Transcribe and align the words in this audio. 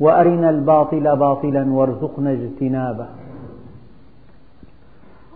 وأرنا 0.00 0.50
الباطل 0.50 1.16
باطلا 1.16 1.72
وارزقنا 1.72 2.32
اجتنابه. 2.32 3.06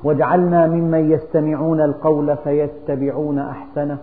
واجعلنا 0.05 0.67
ممن 0.67 1.11
يستمعون 1.11 1.81
القول 1.81 2.37
فيتبعون 2.37 3.39
أحسنه 3.39 3.99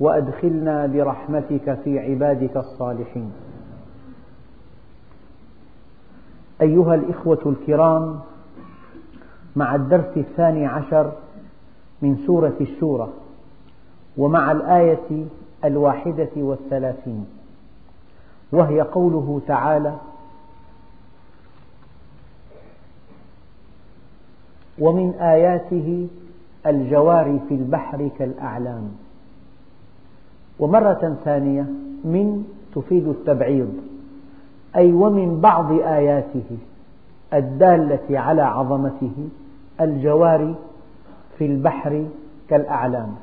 وأدخلنا 0.00 0.86
برحمتك 0.86 1.78
في 1.84 1.98
عبادك 1.98 2.56
الصالحين. 2.56 3.32
أيها 6.62 6.94
الإخوة 6.94 7.40
الكرام 7.46 8.20
مع 9.56 9.74
الدرس 9.74 10.16
الثاني 10.16 10.66
عشر 10.66 11.12
من 12.02 12.16
سورة 12.26 12.56
الشورى 12.60 13.08
ومع 14.16 14.52
الآية 14.52 15.26
الواحدة 15.64 16.30
والثلاثين 16.36 17.26
وهي 18.52 18.80
قوله 18.80 19.40
تعالى 19.46 19.94
ومن 24.78 25.14
آياته 25.14 26.08
الجوار 26.66 27.38
في 27.48 27.54
البحر 27.54 28.08
كالأعلام. 28.18 28.90
ومرة 30.58 31.16
ثانية 31.24 31.62
من 32.04 32.44
تفيد 32.74 33.08
التبعيض 33.08 33.72
أي 34.76 34.92
ومن 34.92 35.40
بعض 35.40 35.72
آياته 35.72 36.58
الدالة 37.34 38.18
على 38.18 38.42
عظمته 38.42 39.28
الجوار 39.80 40.54
في 41.38 41.46
البحر 41.46 42.06
كالأعلام. 42.48 43.14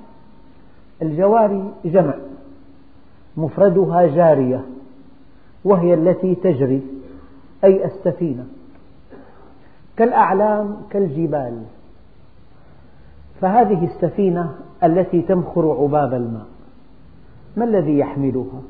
الجوار 1.02 1.72
جمع 1.86 2.14
مفردها 3.38 4.08
جارية. 4.08 4.66
وهي 5.66 5.94
التي 5.94 6.36
تجري 6.36 6.82
أي 7.64 7.86
السفينة. 7.86 8.46
كالأعلام 9.98 10.78
كالجبال. 10.90 11.64
فهذه 13.42 13.86
السفينة 13.86 14.56
التي 14.84 15.22
تمخر 15.22 15.72
عباب 15.82 16.14
الماء 16.14 16.46
ما 17.58 17.66
الذي 17.66 17.98
يحملها؟ 17.98 18.62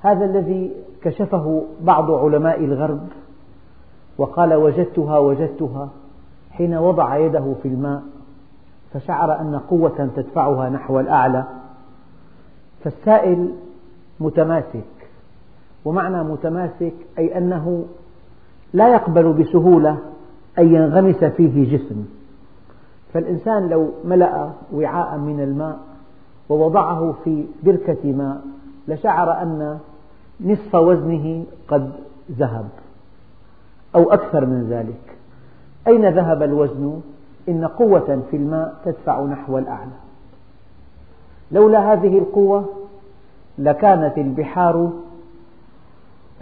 هذا 0.00 0.24
الذي 0.24 0.72
كشفه 1.02 1.64
بعض 1.80 2.10
علماء 2.10 2.64
الغرب 2.64 3.08
وقال 4.18 4.54
وجدتها 4.54 5.18
وجدتها 5.18 5.88
حين 6.50 6.74
وضع 6.74 7.16
يده 7.16 7.54
في 7.62 7.68
الماء 7.68 8.02
فشعر 8.92 9.40
أن 9.40 9.58
قوة 9.58 10.10
تدفعها 10.16 10.68
نحو 10.68 11.00
الأعلى. 11.00 11.44
فالسائل 12.84 13.54
متماسك. 14.20 14.84
ومعنى 15.84 16.22
متماسك 16.22 16.94
أي 17.18 17.38
أنه 17.38 17.84
لا 18.72 18.88
يقبل 18.88 19.32
بسهولة 19.32 19.98
أن 20.58 20.74
ينغمس 20.74 21.24
فيه 21.24 21.76
جسم. 21.76 22.04
فالإنسان 23.12 23.68
لو 23.68 23.90
ملأ 24.04 24.50
وعاء 24.72 25.18
من 25.18 25.40
الماء 25.40 25.78
ووضعه 26.48 27.14
في 27.24 27.44
بركة 27.62 28.12
ماء 28.12 28.40
لشعر 28.88 29.42
أن 29.42 29.78
نصف 30.40 30.74
وزنه 30.74 31.44
قد 31.68 31.92
ذهب 32.30 32.68
أو 33.94 34.12
أكثر 34.12 34.46
من 34.46 34.66
ذلك. 34.70 35.16
أين 35.88 36.08
ذهب 36.08 36.42
الوزن؟ 36.42 37.00
إن 37.48 37.64
قوة 37.64 38.22
في 38.30 38.36
الماء 38.36 38.74
تدفع 38.84 39.24
نحو 39.24 39.58
الأعلى. 39.58 39.96
لولا 41.52 41.92
هذه 41.92 42.18
القوة 42.18 42.64
لكانت 43.58 44.18
البحار 44.18 44.90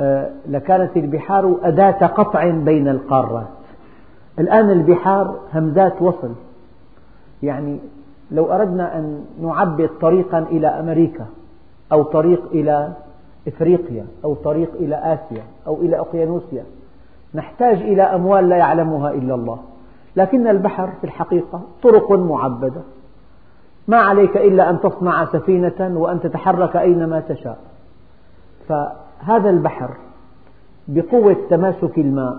آه، 0.00 0.30
لكانت 0.48 0.96
البحار 0.96 1.58
أداة 1.62 2.06
قطع 2.06 2.50
بين 2.50 2.88
القارات. 2.88 3.46
الآن 4.38 4.70
البحار 4.70 5.40
همزات 5.54 6.02
وصل. 6.02 6.32
يعني 7.42 7.78
لو 8.30 8.52
أردنا 8.52 8.98
أن 8.98 9.24
نعبد 9.42 9.90
طريقا 10.00 10.38
إلى 10.38 10.66
أمريكا 10.66 11.26
أو 11.92 12.02
طريق 12.02 12.42
إلى 12.52 12.92
إفريقيا 13.48 14.06
أو 14.24 14.34
طريق 14.34 14.70
إلى 14.74 14.96
آسيا 14.96 15.42
أو 15.66 15.74
إلى 15.74 15.98
أقيانوسيا 15.98 16.64
نحتاج 17.34 17.76
إلى 17.76 18.02
أموال 18.02 18.48
لا 18.48 18.56
يعلمها 18.56 19.10
إلا 19.10 19.34
الله. 19.34 19.58
لكن 20.16 20.46
البحر 20.46 20.90
في 21.00 21.04
الحقيقة 21.04 21.60
طرق 21.82 22.12
معبدة. 22.12 22.80
ما 23.88 23.96
عليك 23.96 24.36
إلا 24.36 24.70
أن 24.70 24.80
تصنع 24.80 25.24
سفينة 25.24 25.92
وأن 25.98 26.20
تتحرك 26.20 26.76
أينما 26.76 27.20
تشاء. 27.20 27.58
فهذا 28.68 29.50
البحر 29.50 29.90
بقوة 30.88 31.36
تماسك 31.50 31.98
الماء 31.98 32.36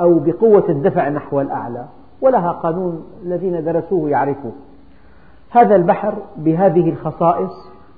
أو 0.00 0.18
بقوة 0.18 0.64
الدفع 0.68 1.08
نحو 1.08 1.40
الأعلى 1.40 1.84
ولها 2.20 2.52
قانون 2.52 3.06
الذين 3.22 3.64
درسوه 3.64 4.10
يعرفوه. 4.10 4.52
هذا 5.50 5.76
البحر 5.76 6.14
بهذه 6.36 6.90
الخصائص 6.90 7.52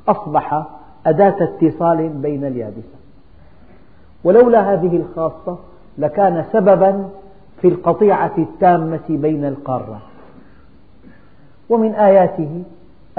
أصبح 0.09 0.67
أداة 1.07 1.37
اتصال 1.41 2.09
بين 2.09 2.45
اليابسة. 2.45 3.01
ولولا 4.25 4.73
هذه 4.73 4.97
الخاصة 4.97 5.59
لكان 5.99 6.45
سببا 6.53 7.09
في 7.61 7.69
القطيعة 7.69 8.33
التامة 8.39 9.01
بين 9.09 9.45
القارات 9.45 10.01
ومن 11.69 11.95
آياته 11.95 12.63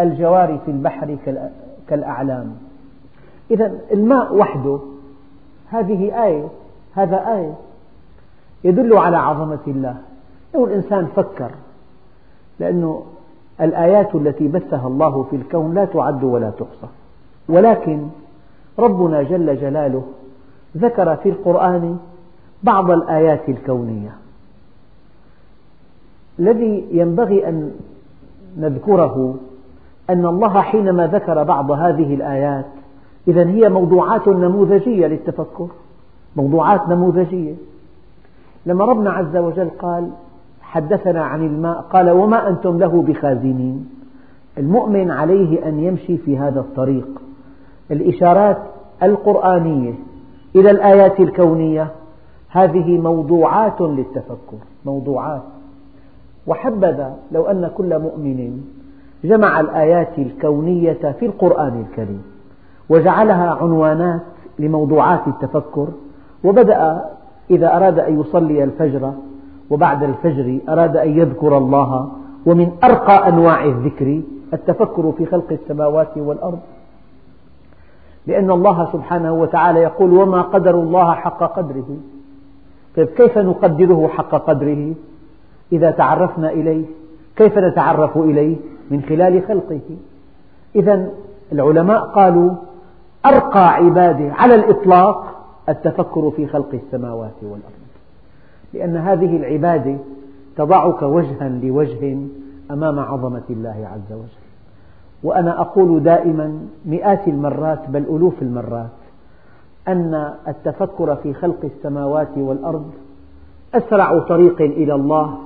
الجوار 0.03 0.59
في 0.66 0.72
البحر 0.72 1.17
كالأعلام. 1.88 2.56
إذا 3.51 3.79
الماء 3.91 4.35
وحده 4.35 4.79
هذه 5.69 6.23
آية 6.25 6.47
هذا 6.94 7.35
آية 7.35 7.53
يدل 8.63 8.97
على 8.97 9.17
عظمة 9.17 9.59
الله. 9.67 9.95
لو 10.56 10.66
الإنسان 10.66 11.07
فكر 11.16 11.51
لأنه 12.59 13.03
الآيات 13.62 14.16
التي 14.16 14.47
بثها 14.47 14.88
الله 14.88 15.23
في 15.23 15.35
الكون 15.35 15.73
لا 15.73 15.85
تعد 15.85 16.23
ولا 16.23 16.50
تحصى. 16.50 16.88
ولكن 17.50 18.07
ربنا 18.79 19.23
جل 19.23 19.57
جلاله 19.57 20.03
ذكر 20.78 21.16
في 21.16 21.29
القرآن 21.29 21.97
بعض 22.63 22.91
الآيات 22.91 23.50
الكونية. 23.50 24.16
الذي 26.39 26.88
ينبغي 26.91 27.50
أن 27.50 27.72
نذكره 28.57 29.35
أن 30.11 30.25
الله 30.25 30.61
حينما 30.61 31.07
ذكر 31.07 31.44
بعض 31.44 31.72
هذه 31.72 32.13
الآيات 32.13 32.66
إذا 33.27 33.47
هي 33.47 33.69
موضوعات 33.69 34.27
نموذجية 34.27 35.07
للتفكر 35.07 35.67
موضوعات 36.35 36.89
نموذجية. 36.89 37.55
لما 38.66 38.85
ربنا 38.85 39.11
عز 39.11 39.38
وجل 39.38 39.69
قال 39.79 40.09
حدثنا 40.61 41.23
عن 41.23 41.45
الماء 41.45 41.81
قال 41.81 42.09
وما 42.09 42.50
أنتم 42.50 42.79
له 42.79 43.01
بخازنين. 43.01 43.89
المؤمن 44.57 45.11
عليه 45.11 45.67
أن 45.67 45.79
يمشي 45.79 46.17
في 46.17 46.38
هذا 46.38 46.59
الطريق. 46.59 47.21
الإشارات 47.91 48.57
القرآنية 49.03 49.94
إلى 50.55 50.71
الآيات 50.71 51.19
الكونية 51.19 51.88
هذه 52.50 52.97
موضوعات 52.97 53.81
للتفكر 53.81 54.57
موضوعات. 54.86 55.44
وحبذا 56.47 57.15
لو 57.31 57.44
أن 57.44 57.71
كل 57.77 58.00
مؤمن 58.00 58.62
جمع 59.23 59.59
الآيات 59.59 60.18
الكونية 60.18 61.15
في 61.19 61.25
القرآن 61.25 61.85
الكريم 61.89 62.23
وجعلها 62.89 63.50
عنوانات 63.50 64.21
لموضوعات 64.59 65.27
التفكر 65.27 65.88
وبدأ 66.44 67.06
إذا 67.51 67.77
أراد 67.77 68.00
أن 68.00 68.19
يصلي 68.19 68.63
الفجر 68.63 69.13
وبعد 69.69 70.03
الفجر 70.03 70.59
أراد 70.69 70.97
أن 70.97 71.18
يذكر 71.18 71.57
الله 71.57 72.12
ومن 72.45 72.71
أرقى 72.83 73.29
أنواع 73.29 73.65
الذكر 73.65 74.21
التفكر 74.53 75.12
في 75.18 75.25
خلق 75.25 75.51
السماوات 75.51 76.17
والأرض. 76.17 76.59
لأن 78.27 78.51
الله 78.51 78.91
سبحانه 78.94 79.33
وتعالى 79.33 79.79
يقول 79.79 80.13
وما 80.13 80.41
قدر 80.41 80.75
الله 80.75 81.13
حق 81.13 81.44
قدره. 81.44 81.97
طيب 82.95 83.07
كيف 83.07 83.38
نقدره 83.38 84.07
حق 84.07 84.35
قدره؟ 84.35 84.94
إذا 85.71 85.91
تعرفنا 85.91 86.50
إليه 86.50 86.85
كيف 87.41 87.57
نتعرف 87.57 88.17
إليه 88.17 88.55
من 88.91 89.01
خلال 89.01 89.43
خلقه؟ 89.47 89.81
إذا 90.75 91.09
العلماء 91.51 91.99
قالوا 91.99 92.51
أرقى 93.25 93.73
عبادة 93.73 94.33
على 94.33 94.55
الإطلاق 94.55 95.41
التفكر 95.69 96.31
في 96.31 96.47
خلق 96.47 96.69
السماوات 96.73 97.35
والأرض. 97.41 97.81
لأن 98.73 98.97
هذه 98.97 99.38
العبادة 99.38 99.97
تضعك 100.57 101.01
وجها 101.01 101.49
لوجه 101.49 102.17
أمام 102.71 102.99
عظمة 102.99 103.43
الله 103.49 103.89
عز 103.93 104.13
وجل. 104.17 104.41
وأنا 105.23 105.61
أقول 105.61 106.03
دائما 106.03 106.59
مئات 106.85 107.27
المرات 107.27 107.89
بل 107.89 108.01
ألوف 108.01 108.41
المرات 108.41 108.89
أن 109.88 110.33
التفكر 110.47 111.15
في 111.15 111.33
خلق 111.33 111.59
السماوات 111.63 112.38
والأرض 112.38 112.91
أسرع 113.73 114.19
طريق 114.19 114.61
إلى 114.61 114.95
الله 114.95 115.38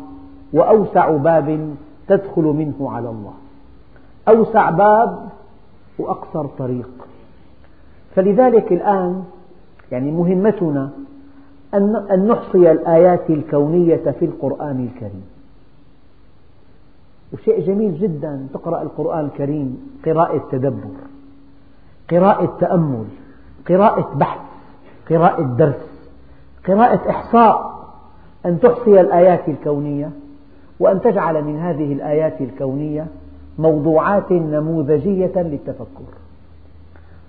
وأوسع 0.54 1.10
باب 1.10 1.76
تدخل 2.08 2.42
منه 2.42 2.92
على 2.92 3.10
الله. 3.10 3.34
أوسع 4.28 4.70
باب 4.70 5.30
وأقصر 6.00 6.46
طريق. 6.46 6.90
فلذلك 8.16 8.74
الآن 8.74 9.24
يعني 9.92 10.12
مهمتنا 10.12 10.90
أن 11.74 12.28
نحصي 12.28 12.72
الآيات 12.72 13.30
الكونية 13.30 14.12
في 14.20 14.26
القرآن 14.26 14.90
الكريم. 14.90 15.26
وشيء 17.34 17.62
جميل 17.62 18.00
جدا 18.00 18.48
تقرأ 18.54 18.82
القرآن 18.82 19.26
الكريم 19.26 20.00
قراءة 20.06 20.44
تدبر 20.52 20.96
قراءة 22.12 22.58
تأمل 22.60 23.06
قراءة 23.70 24.16
بحث 24.16 24.42
قراءة 25.10 25.42
درس 25.42 26.10
قراءة 26.68 27.10
إحصاء. 27.10 27.76
أن 28.46 28.60
تحصي 28.60 29.02
الآيات 29.02 29.50
الكونية 29.50 30.12
وأن 30.80 31.02
تجعل 31.02 31.44
من 31.44 31.60
هذه 31.60 31.94
الآيات 31.94 32.42
الكونية 32.42 33.08
موضوعات 33.60 34.32
نموذجية 34.32 35.32
للتفكر. 35.36 36.06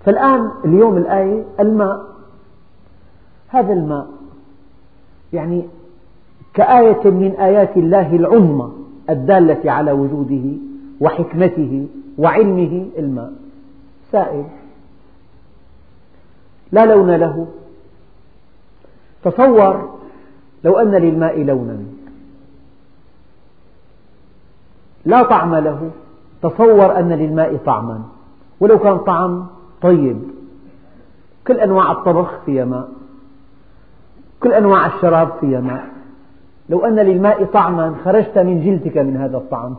فالآن 0.05 0.51
اليوم 0.65 0.97
الآية 0.97 1.43
الماء. 1.59 2.05
هذا 3.47 3.73
الماء 3.73 4.07
يعني 5.33 5.63
كآية 6.53 7.09
من 7.09 7.35
آيات 7.39 7.77
الله 7.77 8.15
العظمى 8.15 8.71
الدالة 9.09 9.71
على 9.71 9.91
وجوده 9.91 10.57
وحكمته 11.01 11.87
وعلمه 12.17 12.85
الماء. 12.97 13.33
سائل. 14.11 14.45
لا 16.71 16.85
لون 16.85 17.11
له. 17.11 17.47
تصور 19.23 19.97
لو 20.63 20.79
أن 20.79 20.91
للماء 20.91 21.43
لونا. 21.43 21.96
لا 25.07 25.23
طعم 25.23 25.55
له. 25.55 25.91
تصور 26.41 26.99
أن 26.99 27.13
للماء 27.13 27.57
طعما. 27.65 28.01
ولو 28.59 28.79
كان 28.79 28.97
طعم 28.97 29.45
طيب. 29.81 30.21
كل 31.47 31.59
أنواع 31.59 31.91
الطبخ 31.91 32.39
فيها 32.45 32.65
ماء. 32.65 32.89
كل 34.43 34.53
أنواع 34.53 34.85
الشراب 34.85 35.29
فيها 35.41 35.59
ماء. 35.59 35.85
لو 36.69 36.85
أن 36.85 36.95
للماء 36.95 37.45
طعما 37.45 37.95
خرجت 38.05 38.37
من 38.37 38.61
جلدك 38.61 38.97
من 38.97 39.17
هذا 39.17 39.37
الطعم. 39.37 39.75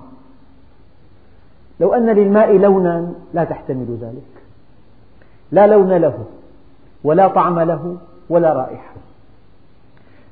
لو 1.80 1.94
أن 1.94 2.06
للماء 2.06 2.56
لونا 2.56 3.12
لا 3.34 3.44
تحتمل 3.44 3.98
ذلك. 4.00 4.42
لا 5.52 5.66
لون 5.66 5.92
له 5.92 6.24
ولا 7.04 7.28
طعم 7.28 7.60
له 7.60 7.96
ولا 8.30 8.52
رائحة. 8.52 8.94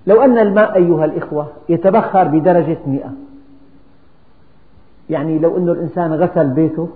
لو 0.06 0.22
أن 0.22 0.38
الماء 0.38 0.74
أيها 0.76 1.04
الإخوة 1.04 1.46
يتبخر 1.68 2.24
بدرجة 2.24 2.78
مئة. 2.86 3.25
يعني 5.10 5.38
لو 5.38 5.56
أن 5.56 5.68
الإنسان 5.68 6.14
غسل 6.14 6.48
بيته 6.48 6.88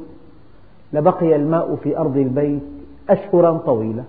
لبقي 0.92 1.36
الماء 1.36 1.76
في 1.82 1.98
أرض 1.98 2.16
البيت 2.16 2.62
أشهرا 3.10 3.58
طويلة 3.58 4.04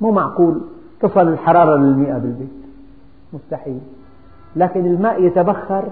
مو 0.00 0.10
معقول 0.10 0.60
تصل 1.00 1.28
الحرارة 1.28 1.76
للمئة 1.76 2.18
بالبيت. 2.18 2.48
مستحيل. 3.32 3.80
لكن 4.56 4.86
الماء 4.86 5.22
يتبخر 5.22 5.84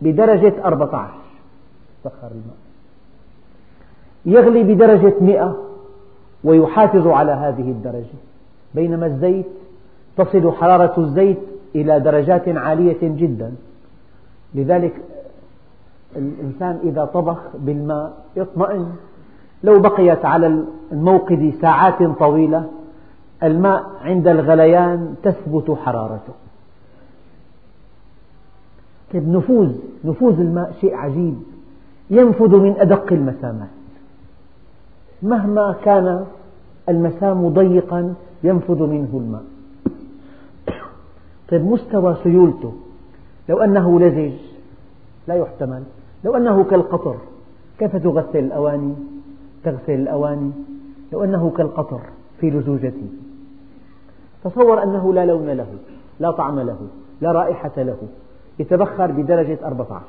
بدرجة 0.00 0.54
14 0.64 1.12
بخر 2.04 2.28
الماء. 2.30 2.56
يغلي 4.26 4.74
بدرجة 4.74 5.14
100 5.20 5.56
ويحافظ 6.44 7.06
على 7.06 7.32
هذه 7.32 7.70
الدرجة. 7.70 8.18
بينما 8.74 9.06
الزيت 9.06 9.46
تصل 10.16 10.52
حرارة 10.52 11.00
الزيت 11.00 11.38
إلى 11.74 12.00
درجات 12.00 12.48
عالية 12.48 12.98
جدا. 13.02 13.52
لذلك 14.54 14.92
الإنسان 16.16 16.78
إذا 16.82 17.04
طبخ 17.04 17.38
بالماء 17.54 18.24
يطمئن. 18.36 18.92
لو 19.64 19.80
بقيت 19.80 20.24
على 20.24 20.64
الموقد 20.92 21.52
ساعات 21.60 22.02
طويلة 22.02 22.68
الماء 23.42 23.84
عند 24.00 24.28
الغليان 24.28 25.14
تثبت 25.22 25.70
حرارته. 25.70 26.32
طيب 29.12 29.28
نفوذ 29.28 29.72
نفوذ 30.04 30.40
الماء 30.40 30.72
شيء 30.80 30.94
عجيب. 30.94 31.42
ينفذ 32.10 32.56
من 32.56 32.74
أدق 32.78 33.12
المسامات. 33.12 33.68
مهما 35.22 35.76
كان 35.84 36.24
المسام 36.88 37.48
ضيقا 37.48 38.14
ينفذ 38.42 38.82
منه 38.82 39.08
الماء. 39.12 39.44
طيب 41.50 41.66
مستوى 41.66 42.16
سيولته. 42.22 42.72
لو 43.48 43.58
أنه 43.58 44.00
لزج 44.00 44.38
لا 45.28 45.34
يحتمل. 45.34 45.82
لو 46.24 46.36
أنه 46.36 46.64
كالقطر 46.64 47.16
كيف 47.78 47.96
تغسل 47.96 48.38
الأواني؟ 48.38 48.94
تغسل 49.64 49.92
الأواني. 49.92 50.50
لو 51.12 51.24
أنه 51.24 51.50
كالقطر 51.56 52.00
في 52.40 52.50
لزوجته 52.50 53.08
تصور 54.44 54.82
أنه 54.82 55.14
لا 55.14 55.26
لون 55.26 55.50
له 55.50 55.74
لا 56.20 56.30
طعم 56.30 56.60
له 56.60 56.78
لا 57.20 57.32
رائحة 57.32 57.72
له. 57.76 57.96
يتبخر 58.58 59.12
بدرجة 59.12 59.58
14 59.64 60.04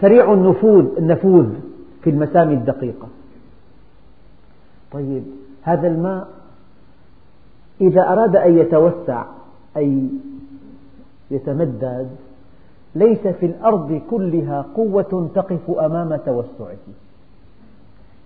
سريع 0.00 0.32
النفوذ 0.32 0.86
النفوذ 0.98 1.46
في 2.02 2.10
المسام 2.10 2.50
الدقيقة. 2.50 3.08
طيب 4.92 5.22
هذا 5.62 5.88
الماء 5.88 6.28
إذا 7.80 8.02
أراد 8.02 8.36
أن 8.36 8.58
يتوسع 8.58 9.24
أي 9.76 10.08
يتمدد 11.30 12.10
ليس 12.94 13.26
في 13.26 13.46
الأرض 13.46 14.02
كلها 14.10 14.66
قوة 14.76 15.30
تقف 15.34 15.70
أمام 15.70 16.16
توسعه. 16.16 16.76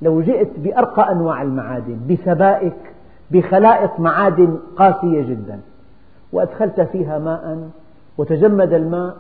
لو 0.03 0.23
جئت 0.23 0.49
بأرقى 0.59 1.13
أنواع 1.13 1.43
المعادن 1.43 1.99
بسبائك 2.11 2.77
بخلائط 3.31 4.01
معادن 4.01 4.59
قاسية 4.77 5.23
جدا 5.23 5.61
وأدخلت 6.33 6.81
فيها 6.81 7.19
ماء 7.19 7.69
وتجمد 8.19 8.73
الماء 8.73 9.17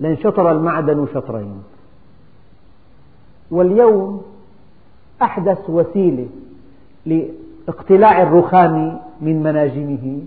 لانشطر 0.00 0.50
المعدن 0.50 1.06
شطرين. 1.14 1.62
واليوم 3.50 4.22
أحدث 5.22 5.70
وسيلة 5.70 6.28
لاقتلاع 7.06 8.22
الرخام 8.22 9.00
من 9.20 9.42
مناجمه 9.42 10.20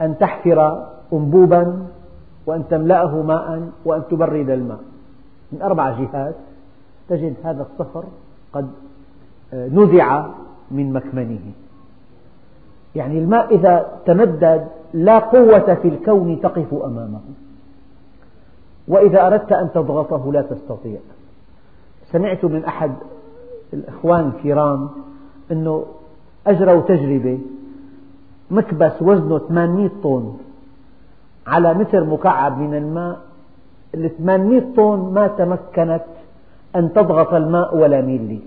أن 0.00 0.18
تحفر 0.18 0.86
أنبوبا 1.12 1.86
وأن 2.46 2.68
تملأه 2.70 3.22
ماء 3.22 3.68
وأن 3.84 4.02
تبرد 4.10 4.50
الماء. 4.50 4.80
من 5.52 5.62
أربع 5.62 5.90
جهات 5.90 6.34
تجد 7.08 7.34
هذا 7.44 7.66
الصخر 7.72 8.04
قد 8.52 8.70
نزع 9.52 10.26
من 10.70 10.92
مكمنه. 10.92 11.52
يعني 12.94 13.18
الماء 13.18 13.54
إذا 13.54 13.86
تمدد 14.06 14.68
لا 14.94 15.18
قوة 15.18 15.74
في 15.74 15.88
الكون 15.88 16.40
تقف 16.40 16.74
أمامه. 16.74 17.20
وإذا 18.88 19.26
أردت 19.26 19.52
أن 19.52 19.68
تضغطه 19.74 20.32
لا 20.32 20.42
تستطيع. 20.42 20.98
سمعت 22.12 22.44
من 22.44 22.64
أحد 22.64 22.92
الإخوان 23.72 24.32
الكرام 24.36 24.88
أنه 25.52 25.84
أجروا 26.46 26.80
تجربة 26.80 27.38
مكبس 28.50 29.02
وزنه 29.02 29.38
800 29.38 29.90
طن. 30.02 30.36
على 31.46 31.74
متر 31.74 32.04
مكعب 32.04 32.58
من 32.58 32.74
الماء 32.74 33.20
ال 33.94 34.16
800 34.18 34.60
طن 34.76 35.12
ما 35.14 35.26
تمكنت 35.26 36.04
أن 36.76 36.92
تضغط 36.92 37.34
الماء 37.34 37.76
ولا 37.76 38.00
ميلي 38.00 38.40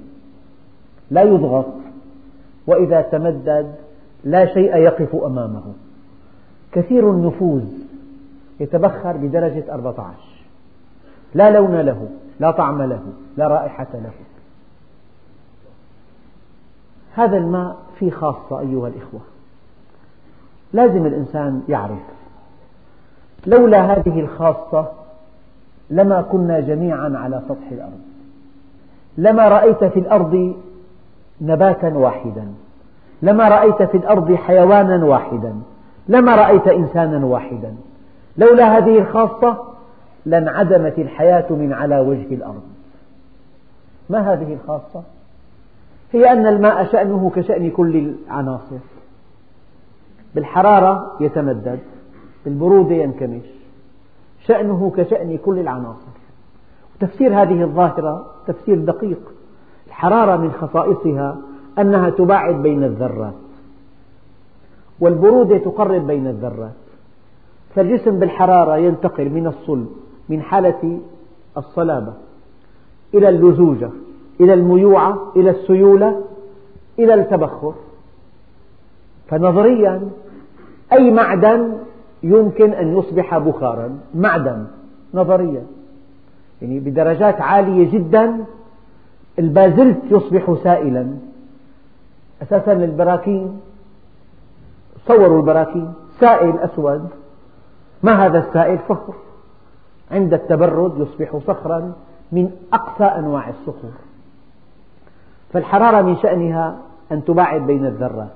لا 1.12 1.22
يضغط 1.22 1.66
وإذا 2.68 3.02
تمدد 3.02 3.76
لا 4.24 4.46
شيء 4.46 4.76
يقف 4.76 5.16
أمامه. 5.16 5.64
كثير 6.72 7.12
النفوذ 7.12 7.64
يتبخر 8.60 9.18
بدرجة 9.18 9.74
14 9.74 10.14
لا 11.36 11.52
لون 11.52 11.76
له 11.76 12.10
لا 12.40 12.52
طعم 12.52 12.82
له 12.82 13.04
لا 13.38 13.48
رائحة 13.48 13.88
له. 13.94 14.12
هذا 17.14 17.38
الماء 17.38 17.78
فيه 18.00 18.12
خاصة 18.12 18.60
أيها 18.60 18.88
الإخوة. 18.88 19.22
لازم 20.74 21.06
الإنسان 21.06 21.64
يعرف 21.70 22.19
لولا 23.48 23.82
هذه 23.82 24.20
الخاصة 24.20 24.92
لما 25.90 26.22
كنا 26.22 26.60
جميعا 26.60 27.14
على 27.16 27.42
سطح 27.50 27.72
الأرض. 27.72 28.00
لما 29.18 29.48
رأيت 29.48 29.84
في 29.84 30.00
الأرض 30.00 30.56
نباتا 31.42 31.88
واحدا. 31.88 32.48
لما 33.22 33.50
رأيت 33.50 33.84
في 33.84 33.98
الأرض 33.98 34.34
حيوانا 34.34 35.06
واحدا. 35.06 35.56
لما 36.08 36.36
رأيت 36.36 36.68
إنسانا 36.68 37.26
واحدا. 37.26 37.76
لولا 38.38 38.78
هذه 38.78 39.00
الخاصة 39.00 39.58
لانعدمت 40.26 41.00
الحياة 41.00 41.46
من 41.50 41.74
على 41.74 42.00
وجه 42.00 42.34
الأرض. 42.34 42.64
ما 44.10 44.34
هذه 44.34 44.54
الخاصة؟ 44.54 45.04
هي 46.12 46.32
أن 46.32 46.48
الماء 46.48 46.86
شأنه 46.86 47.32
كشأن 47.36 47.72
كل 47.72 48.14
العناصر. 48.28 48.78
بالحرارة 50.36 51.12
يتمدد. 51.20 51.80
بالبرودة 52.46 52.96
ينكمش. 52.96 53.46
شأنه 54.46 54.94
كشأن 54.98 55.38
كل 55.38 55.60
العناصر. 55.60 56.12
تفسير 57.00 57.42
هذه 57.42 57.64
الظاهرة 57.64 58.26
تفسير 58.48 58.78
دقيق. 58.78 59.20
الحرارة 59.88 60.38
من 60.38 60.52
خصائصها 60.52 61.38
أنها 61.80 62.10
تباعد 62.10 62.56
بين 62.56 62.84
الذرات. 62.84 63.34
والبرودة 65.00 65.58
تقرب 65.58 66.08
بين 66.08 66.28
الذرات. 66.28 66.72
فالجسم 67.76 68.20
بالحرارة 68.20 68.78
ينتقل 68.78 69.30
من 69.30 69.48
الصلب 69.48 69.90
من 70.30 70.42
حالة 70.42 71.00
الصلابة 71.58 72.14
إلى 73.14 73.30
اللزوجة 73.30 73.90
إلى 74.42 74.54
الميوعة 74.54 75.32
إلى 75.36 75.50
السيولة 75.50 76.22
إلى 77.00 77.14
التبخر. 77.14 77.74
فنظريا 79.28 80.10
أي 80.94 81.12
معدن 81.12 81.74
يمكن 82.24 82.74
أن 82.74 82.98
يصبح 82.98 83.38
بخارا 83.38 84.00
معدن 84.16 84.66
نظريا 85.14 85.64
يعني 86.62 86.80
بدرجات 86.80 87.42
عالية 87.42 87.92
جدا 87.92 88.46
البازلت 89.40 90.00
يصبح 90.12 90.56
سائلا. 90.64 91.18
أساسا 92.42 92.74
البراكين 92.74 93.60
صوروا 95.08 95.40
البراكين 95.40 95.94
سائل 96.20 96.58
أسود. 96.60 97.10
ما 98.04 98.26
هذا 98.26 98.48
السائل؟ 98.48 98.78
فخر. 98.78 99.14
عند 100.12 100.34
التبرد 100.34 101.00
يصبح 101.00 101.38
صخرا 101.48 101.94
من 102.32 102.52
أقسى 102.74 103.04
أنواع 103.04 103.50
الصخور. 103.50 103.92
فالحرارة 105.54 106.02
من 106.02 106.16
شأنها 106.16 106.78
أن 107.12 107.26
تباعد 107.26 107.62
بين 107.62 107.86
الذرات 107.86 108.36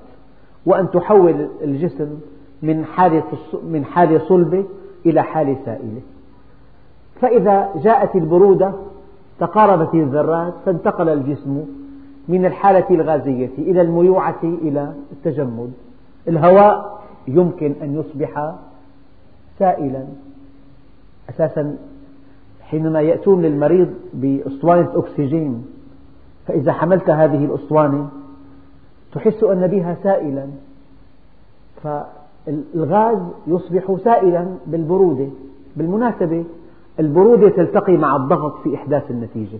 وأن 0.66 0.90
تحول 0.90 1.48
الجسم 1.62 2.18
من 2.64 2.84
حالة 2.84 3.24
من 3.68 3.84
حالة 3.84 4.18
صلبة 4.28 4.64
إلى 5.06 5.22
حالة 5.22 5.56
سائلة 5.64 6.00
فإذا 7.20 7.70
جاءت 7.76 8.16
البرودة 8.16 8.72
تقاربت 9.40 9.94
الذرات 9.94 10.54
فانتقل 10.66 11.08
الجسم 11.08 11.64
من 12.28 12.46
الحالة 12.46 12.86
الغازية 12.90 13.50
إلى 13.58 13.80
الميوعة 13.80 14.40
إلى 14.42 14.94
التجمد. 15.12 15.72
الهواء 16.28 17.02
يمكن 17.28 17.74
أن 17.82 17.94
يصبح 18.00 18.54
سائلا. 19.58 20.06
أساسا 21.30 21.76
حينما 22.62 23.00
يأتون 23.00 23.42
للمريض 23.42 23.94
بأسطوانة 24.14 24.90
أكسجين 24.94 25.66
فإذا 26.46 26.72
حملت 26.72 27.10
هذه 27.10 27.44
الأسطوانة 27.44 28.08
تحس 29.12 29.42
أن 29.42 29.66
بها 29.66 29.96
سائلا. 30.02 30.46
فالغاز 32.46 33.18
يصبح 33.46 33.96
سائلا 34.04 34.46
بالبرودة. 34.66 35.28
بالمناسبة 35.76 36.44
البرودة 37.00 37.48
تلتقي 37.48 37.96
مع 37.96 38.16
الضغط 38.16 38.62
في 38.62 38.74
إحداث 38.74 39.10
النتيجة. 39.10 39.58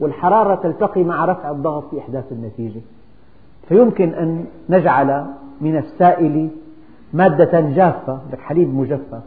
والحرارة 0.00 0.54
تلتقي 0.54 1.04
مع 1.04 1.24
رفع 1.24 1.50
الضغط 1.50 1.90
في 1.90 1.98
إحداث 1.98 2.32
النتيجة. 2.32 2.80
فيمكن 3.68 4.08
أن 4.08 4.44
نجعل 4.70 5.26
من 5.60 5.76
السائل 5.76 6.48
مادة 7.12 7.60
جافة 7.60 8.18
حليب 8.38 8.74
مجفف 8.74 9.22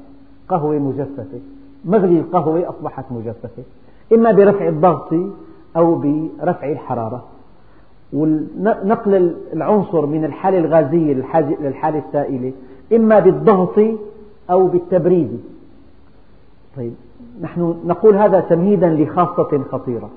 قهوة 0.49 0.79
مجففة. 0.79 1.39
مغلي 1.85 2.19
القهوة 2.19 2.69
أصبحت 2.69 3.05
مجففة. 3.11 3.63
إما 4.13 4.31
برفع 4.31 4.67
الضغط 4.67 5.13
أو 5.77 5.95
برفع 5.95 6.71
الحرارة. 6.71 7.23
ونقل 8.13 9.35
العنصر 9.53 10.05
من 10.05 10.25
الحالة 10.25 10.57
الغازية 10.57 11.13
للحالة 11.59 12.03
السائلة 12.07 12.53
إما 12.93 13.19
بالضغط 13.19 13.79
أو 14.49 14.67
بالتبريد. 14.67 15.39
طيب 16.77 16.93
نحن 17.41 17.75
نقول 17.85 18.15
هذا 18.15 18.39
تمهيدا 18.39 18.89
لخاصة 18.89 19.63
خطيرة. 19.71 20.09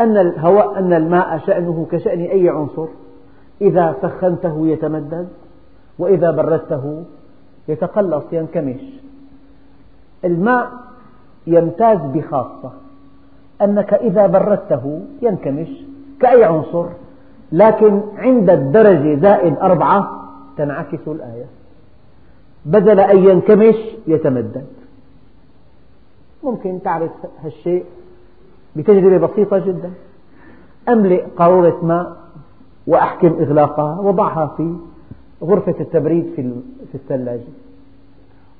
أن 0.00 0.16
الهواء 0.16 0.78
أن 0.78 0.92
الماء 0.92 1.38
شأنه 1.38 1.86
كشأن 1.90 2.20
أي 2.20 2.48
عنصر؟ 2.48 2.86
إذا 3.60 3.96
سخنته 4.02 4.66
يتمدد 4.66 5.28
وإذا 5.98 6.30
بردته 6.30 7.04
يتقلص 7.68 8.24
ينكمش. 8.32 8.80
الماء 10.24 10.70
يمتاز 11.46 11.98
بخاصة. 12.14 12.72
أنك 13.62 13.94
إذا 13.94 14.26
بردته 14.26 15.00
ينكمش 15.22 15.68
كأي 16.20 16.44
عنصر؟ 16.44 16.86
لكن 17.52 18.00
عند 18.16 18.50
الدرجة 18.50 19.20
زائد 19.20 19.56
أربعة 19.56 20.28
تنعكس 20.56 20.98
الآية. 21.06 21.44
بدل 22.64 23.00
أن 23.00 23.18
ينكمش 23.24 23.76
يتمدد. 24.06 24.66
ممكن 26.44 26.78
تعرف 26.84 27.10
هالشيء 27.44 27.84
بتجربة 28.76 29.26
بسيطة 29.26 29.58
جدا. 29.58 29.90
أملئ 30.88 31.24
قارورة 31.36 31.84
ماء 31.84 32.16
وأحكم 32.86 33.28
إغلاقها 33.28 34.00
وضعها 34.00 34.46
في 34.56 34.76
غرفة 35.42 35.74
التبريد 35.80 36.32
في 36.92 36.94
الثلاجة. 36.94 37.52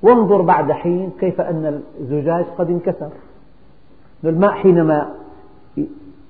وانظر 0.03 0.43
بعد 0.43 0.73
حين 0.73 1.11
كيف 1.21 1.41
أن 1.41 1.83
الزجاج 2.01 2.45
قد 2.59 2.71
انكسر. 2.71 3.11
الماء 4.25 4.51
حينما 4.51 5.11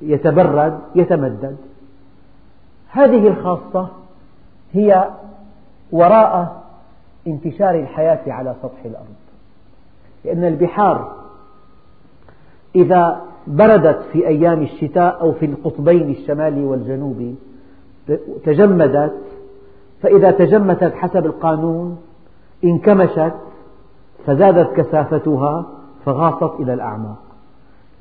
يتبرد 0.03 0.79
يتمدد. 0.95 1.57
هذه 2.93 3.29
الخاصة 3.29 3.89
هي 4.73 5.11
وراء 5.93 6.63
انتشار 7.27 7.75
الحياة 7.75 8.33
على 8.33 8.55
سطح 8.63 8.85
الأرض. 8.85 9.07
لأن 10.25 10.45
البحار 10.45 11.13
إذا 12.75 13.21
بردت 13.47 14.03
في 14.13 14.27
أيام 14.27 14.63
الشتاء 14.63 15.21
أو 15.21 15.33
في 15.33 15.47
القطبين 15.47 16.11
الشمالي 16.11 16.65
والجنوبي 16.65 17.35
تجمدت 18.45 19.19
فإذا 20.03 20.31
تجمدت 20.31 20.95
حسب 20.95 21.27
القانون 21.27 21.99
انكمشت 22.65 23.33
فزادت 24.27 24.77
كثافتها 24.77 25.67
فغاصت 26.05 26.61
إلى 26.61 26.75
الأعماق. 26.75 27.19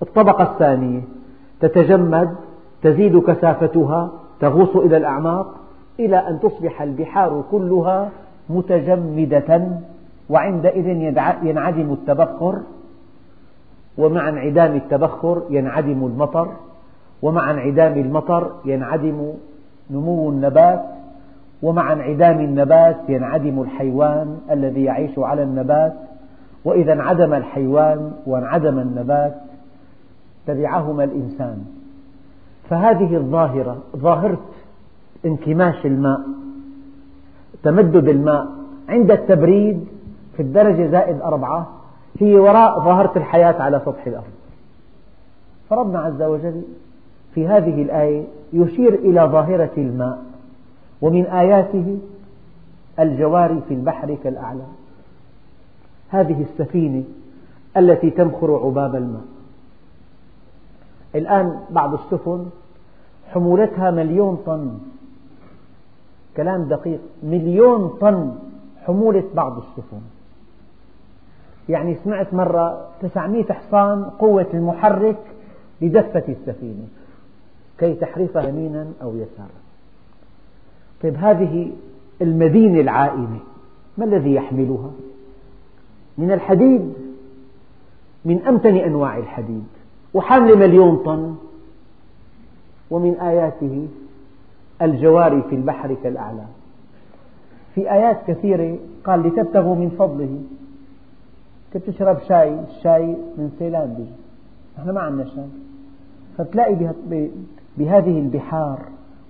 الطبقة 0.01 0.43
الثانية 0.43 1.01
تتجمد 1.59 2.35
تزيد 2.83 3.19
كثافتها 3.19 4.11
تغوص 4.41 4.75
إلى 4.75 4.97
الأعماق 4.97 5.55
إلى 5.99 6.17
أن 6.17 6.39
تصبح 6.39 6.81
البحار 6.81 7.43
كلها 7.51 8.09
متجمدة 8.49 9.67
وعندئذ 10.29 10.87
ينعدم 11.43 11.93
التبخر 11.93 12.61
ومع 13.97 14.29
انعدام 14.29 14.75
التبخر 14.75 15.41
ينعدم 15.49 16.05
المطر 16.05 16.47
ومع 17.21 17.51
انعدام 17.51 17.93
المطر 17.93 18.51
ينعدم 18.65 19.33
نمو 19.91 20.29
النبات 20.29 20.85
ومع 21.61 21.93
انعدام 21.93 22.39
النبات 22.39 22.97
ينعدم 23.09 23.61
الحيوان 23.61 24.37
الذي 24.51 24.83
يعيش 24.83 25.19
على 25.19 25.43
النبات 25.43 25.93
وإذا 26.65 26.93
انعدم 26.93 27.33
الحيوان 27.33 28.11
وانعدم 28.27 28.79
النبات 28.79 29.35
تبعهما 30.47 31.03
الإنسان. 31.03 31.80
فهذه 32.71 33.15
الظاهرة 33.15 33.77
ظاهرة 33.97 34.39
انكماش 35.25 35.85
الماء 35.85 36.21
تمدد 37.63 38.09
الماء. 38.09 38.47
عند 38.89 39.11
التبريد 39.11 39.85
في 40.37 40.43
الدرجة 40.43 40.87
زائد 40.91 41.21
أربعة 41.21 41.67
هي 42.19 42.35
وراء 42.35 42.79
ظاهرة 42.79 43.11
الحياة 43.15 43.61
على 43.61 43.81
سطح 43.85 44.07
الأرض. 44.07 44.33
فربنا 45.69 45.99
عز 45.99 46.21
وجل 46.21 46.61
في 47.35 47.47
هذه 47.47 47.81
الآية 47.81 48.23
يشير 48.53 48.93
إلى 48.93 49.21
ظاهرة 49.21 49.71
الماء 49.77 50.23
ومن 51.01 51.25
آياته 51.25 51.97
الجواري 52.99 53.61
في 53.67 53.73
البحر 53.73 54.17
كالأعلام 54.23 54.73
هذه 56.09 56.41
السفينة 56.41 57.03
التي 57.77 58.09
تمخر 58.09 58.55
عباب 58.65 58.95
الماء. 58.95 59.25
الآن 61.15 61.59
بعض 61.69 61.93
السفن 61.93 62.45
حمولتها 63.33 63.91
مليون 63.91 64.43
طن. 64.45 64.79
كلام 66.37 66.63
دقيق. 66.63 66.99
مليون 67.23 67.87
طن 68.01 68.35
حمولة 68.85 69.23
بعض 69.35 69.57
السفن. 69.57 70.01
يعني 71.69 71.97
سمعت 72.03 72.33
مرة 72.33 72.87
900 73.01 73.43
حصان 73.43 74.03
قوة 74.03 74.47
المحرك 74.53 75.19
لدفة 75.81 76.23
السفينة. 76.29 76.87
كي 77.77 77.93
تحرفها 77.93 78.47
يمينا 78.47 78.87
أو 79.01 79.15
يسارا. 79.15 79.61
طيب 81.03 81.15
هذه 81.15 81.71
المدينة 82.21 82.79
العائمة. 82.79 83.39
ما 83.97 84.05
الذي 84.05 84.33
يحملها؟ 84.33 84.91
من 86.17 86.31
الحديد. 86.31 86.93
من 88.25 88.41
أمتن 88.47 88.75
أنواع 88.75 89.17
الحديد. 89.17 89.67
وحاملة 90.13 90.55
مليون 90.55 90.95
طن. 90.95 91.35
ومن 92.91 93.13
آياته 93.19 93.87
الجواري 94.81 95.41
في 95.49 95.55
البحر 95.55 95.95
كالأعلام 96.03 96.47
في 97.75 97.91
آيات 97.91 98.17
كثيرة 98.27 98.77
قال 99.03 99.23
لتبتغوا 99.23 99.75
من 99.75 99.89
فضله. 99.89 100.39
كنت 101.73 101.89
تشرب 101.89 102.17
شاي 102.19 102.59
الشاي 102.59 103.05
من 103.37 103.51
سيلان 103.59 103.93
بيجي 103.93 104.09
نحن 104.79 104.89
ما 104.89 105.01
عندنا 105.01 105.25
شاي. 105.25 105.45
فتلاقي 106.37 106.75
بهذه 107.77 108.19
البحار 108.19 108.79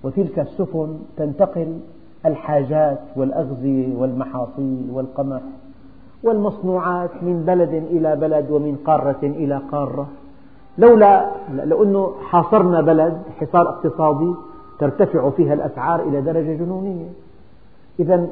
وتلك 0.02 0.38
السفن 0.38 0.98
تنتقل 1.16 1.80
الحاجات 2.26 3.00
والأغذية 3.16 3.96
والمحاصيل 3.96 4.88
والقمح 4.92 5.42
والمصنوعات 6.22 7.10
من 7.22 7.44
بلد 7.46 7.74
إلى 7.90 8.16
بلد 8.16 8.50
ومن 8.50 8.76
قارة 8.84 9.22
إلى 9.22 9.60
قارة. 9.72 10.08
لولا 10.78 11.30
لو 11.54 11.82
أنه 11.82 12.12
حاصرنا 12.30 12.80
بلد 12.80 13.22
حصار 13.40 13.68
اقتصادي 13.68 14.34
ترتفع 14.78 15.30
فيها 15.30 15.54
الأسعار 15.54 16.00
إلى 16.02 16.20
درجة 16.20 16.54
جنونية. 16.54 17.08
إذا 18.00 18.26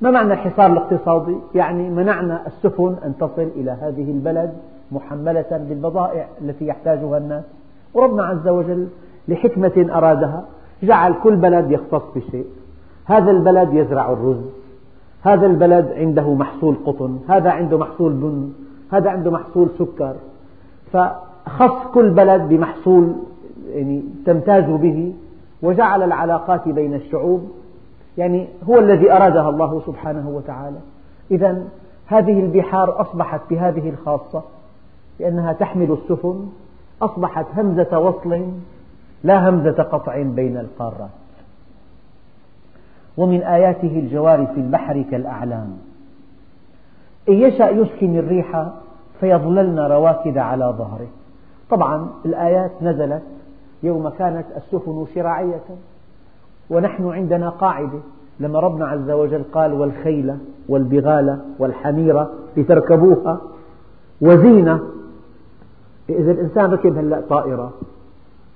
ما 0.00 0.10
معنى 0.10 0.32
الحصار 0.32 0.66
الاقتصادي؟ 0.66 1.36
يعني 1.54 1.90
منعنا 1.90 2.46
السفن 2.46 2.96
أن 3.04 3.14
تصل 3.20 3.48
إلى 3.56 3.70
هذه 3.70 4.10
البلد 4.10 4.52
محملة 4.92 5.66
بالبضائع 5.68 6.28
التي 6.40 6.66
يحتاجها 6.66 7.18
الناس. 7.18 7.44
وربنا 7.94 8.24
عز 8.24 8.48
وجل 8.48 8.88
لحكمة 9.28 9.86
أرادها 9.90 10.44
جعل 10.82 11.14
كل 11.22 11.36
بلد 11.36 11.70
يختص 11.70 12.02
بشيء. 12.16 12.46
هذا 13.04 13.30
البلد 13.30 13.74
يزرع 13.74 14.12
الرز. 14.12 14.44
هذا 15.22 15.46
البلد 15.46 15.92
عنده 15.96 16.34
محصول 16.34 16.76
قطن. 16.86 17.18
هذا 17.28 17.50
عنده 17.50 17.78
محصول 17.78 18.12
بن. 18.12 18.52
هذا 18.92 19.10
عنده 19.10 19.30
محصول 19.30 19.68
سكر. 19.78 20.14
فخص 21.46 21.86
كل 21.94 22.10
بلد 22.10 22.42
بمحصول 22.48 23.12
يعني 23.74 24.04
تمتاز 24.26 24.64
به 24.64 25.12
وجعل 25.62 26.02
العلاقات 26.02 26.68
بين 26.68 26.94
الشعوب 26.94 27.50
يعني 28.18 28.48
هو 28.68 28.78
الذي 28.78 29.12
أرادها 29.12 29.48
الله 29.48 29.82
سبحانه 29.86 30.28
وتعالى. 30.28 30.78
إذا 31.30 31.64
هذه 32.06 32.40
البحار 32.40 33.00
أصبحت 33.00 33.40
بهذه 33.50 33.90
الخاصة 33.90 34.42
لأنها 35.20 35.52
تحمل 35.52 35.92
السفن 35.92 36.48
أصبحت 37.02 37.46
همزة 37.56 37.98
وصل 37.98 38.42
لا 39.24 39.48
همزة 39.48 39.82
قطع 39.82 40.22
بين 40.22 40.56
القارات. 40.56 41.10
ومن 43.16 43.42
آياته 43.42 43.98
الجوار 43.98 44.46
في 44.46 44.60
البحر 44.60 45.04
كالأعلام. 45.10 45.76
إن 47.28 47.34
يشأ 47.34 47.70
يسكن 47.70 48.18
الريح 48.18 48.66
فيظللن 49.20 49.78
رواكد 49.78 50.38
على 50.38 50.64
ظهره. 50.78 51.08
طبعا 51.70 52.08
الآيات 52.24 52.70
نزلت 52.82 53.22
يوم 53.82 54.08
كانت 54.08 54.46
السفن 54.56 55.06
شراعية 55.14 55.64
ونحن 56.70 57.08
عندنا 57.08 57.48
قاعدة 57.48 57.98
لما 58.40 58.60
ربنا 58.60 58.86
عز 58.86 59.10
وجل 59.10 59.42
قال 59.52 59.72
والخيل 59.72 60.38
والبغال 60.68 61.38
والحمير 61.58 62.26
لتركبوها 62.56 63.40
وزينة. 64.20 64.80
إذا 66.08 66.30
الإنسان 66.32 66.70
ركب 66.70 66.98
هلأ 66.98 67.20
طائرة 67.28 67.72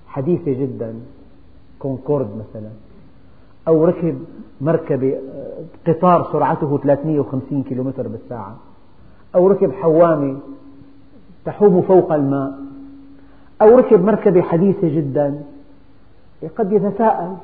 حديثة 0.07 0.52
جدا 0.52 0.95
كونكورد 1.79 2.29
مثلا 2.37 2.71
أو 3.69 3.85
ركب 3.85 4.19
مركبة 4.61 5.19
قطار 5.87 6.29
سرعته 6.33 6.79
350 6.79 7.62
كيلومتر 7.62 8.09
بالساعة 8.09 8.57
أو 9.35 9.49
ركب 9.49 9.73
حوامة 9.73 10.38
تحوم 11.45 11.82
فوق 11.82 12.13
الماء. 12.13 12.70
أو 13.63 13.79
ركب 13.79 14.05
مركبة 14.05 14.43
حديثة 14.43 14.89
جدا. 14.89 15.43
قد 16.59 16.73
يتساءل. 16.73 17.37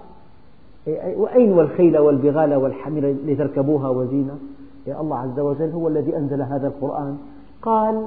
وأين 1.17 1.53
والخيل 1.53 1.99
والبغال 1.99 2.55
والحمير 2.55 3.17
لتركبوها 3.27 3.89
وزينة؟ 3.89 4.39
يا 4.87 5.01
الله 5.01 5.19
عز 5.19 5.41
وجل 5.41 5.71
هو 5.71 5.89
الذي 5.89 6.17
أنزل 6.17 6.43
هذا 6.43 6.67
القرآن. 6.67 7.19
قال 7.63 8.07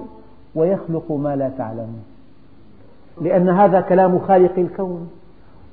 ويخلق 0.56 1.12
ما 1.12 1.36
لا 1.36 1.50
تعلمون 1.58 2.04
لأن 3.22 3.50
هذا 3.50 3.82
كلام 3.82 4.20
خالق 4.20 4.54
الكون. 4.58 5.10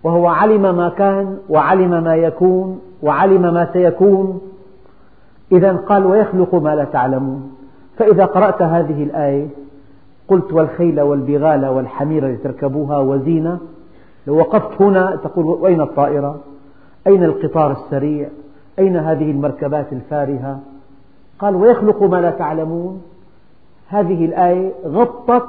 وهو 0.05 0.27
علم 0.27 0.77
ما 0.77 0.89
كان 0.89 1.39
وعلم 1.49 2.05
ما 2.05 2.17
يكون 2.17 2.81
وعلم 3.03 3.43
ما 3.43 3.73
سيكون. 3.73 4.41
إذا 5.53 5.73
قال 5.73 6.07
ويخلق 6.07 6.55
ما 6.55 6.75
لا 6.75 6.85
تعلمون. 6.85 7.57
فإذا 7.99 8.25
قرأت 8.25 8.63
هذه 8.63 9.03
الآية 9.03 9.47
قلت 10.29 10.53
والخيل 10.53 11.01
والبغال 11.01 11.67
والحمير 11.67 12.29
لتركبوها 12.29 12.99
وزينة. 12.99 13.61
لو 14.27 14.37
وقفت 14.39 14.83
هنا 14.83 15.17
تقول 15.17 15.45
وين 15.45 15.81
الطائرة؟ 15.81 16.41
أين 17.07 17.25
القطار 17.25 17.73
السريع؟ 17.73 18.29
أين 18.79 18.97
هذه 18.97 19.31
المركبات 19.31 19.93
الفارهة؟ 19.93 20.61
قال 21.39 21.57
ويخلق 21.57 22.03
ما 22.03 22.17
لا 22.17 22.31
تعلمون. 22.31 23.03
هذه 23.89 24.25
الآية 24.25 24.73
غطت 24.87 25.49